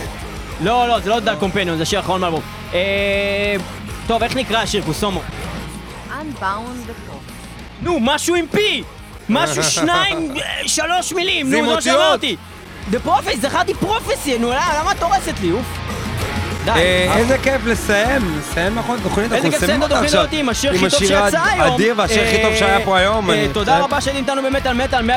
לא, 0.61 0.87
לא, 0.87 0.99
זה 0.99 1.09
לא 1.09 1.19
דארק 1.19 1.39
קומפניון, 1.39 1.77
זה 1.77 1.83
השיר 1.83 1.99
האחרון 1.99 2.21
מהאלבום. 2.21 2.41
אה, 2.73 3.55
טוב, 4.07 4.23
איך 4.23 4.35
נקרא 4.35 4.57
השיר, 4.59 4.83
קוסומו? 4.85 5.21
Unbound 6.09 6.89
the. 6.89 7.13
נו, 7.81 7.97
משהו 8.01 8.35
עם 8.35 8.45
פי! 8.51 8.83
משהו 9.29 9.63
שניים, 9.63 10.31
אה, 10.37 10.67
שלוש 10.67 11.13
מילים, 11.13 11.45
נו, 11.45 11.51
זה 11.51 11.61
מה 11.61 11.67
אותיות. 11.75 11.83
שאמרתי. 11.83 12.35
דה 12.89 12.99
פרופס, 12.99 13.39
זכרתי 13.41 13.73
פרופסי, 13.73 14.37
נו, 14.37 14.49
למה 14.51 14.79
למה 14.79 14.91
את 14.91 15.03
הורסת 15.03 15.33
לי, 15.41 15.51
אוף? 15.51 15.92
די. 16.65 16.71
אה, 16.71 17.17
איזה 17.17 17.37
כיף 17.37 17.65
לסיים, 17.65 18.39
לסיים 18.39 18.75
נכון 18.75 18.99
תוכנית, 19.03 19.33
איזה 19.33 19.35
אנחנו 19.35 19.51
כיף 19.51 19.63
לסיים 19.63 19.79
מסיימים 19.79 19.79
את 19.79 19.83
אותה 19.91 19.95
התוכנית 19.95 20.13
עכשיו. 20.13 20.21
הזאת 20.21 20.33
עם 20.39 20.49
השיר 20.49 20.71
עם 20.71 20.85
הכי 20.85 20.89
טוב 20.89 20.95
השיר 20.95 21.07
שיצא 21.07 21.43
היום. 21.49 21.75
אדיר 21.75 21.93
והשיר 21.97 22.23
הכי 22.23 22.41
טוב 22.41 22.55
שהיה 22.55 22.85
פה 22.85 22.97
היום. 22.97 23.31
אה, 23.31 23.47
תודה. 23.53 23.79
רבה 23.79 24.01
שהייתם 24.01 24.21
איתנו 24.21 24.43
במטאל 24.43 24.73
מטאל 24.73 25.09
106.2 25.09 25.13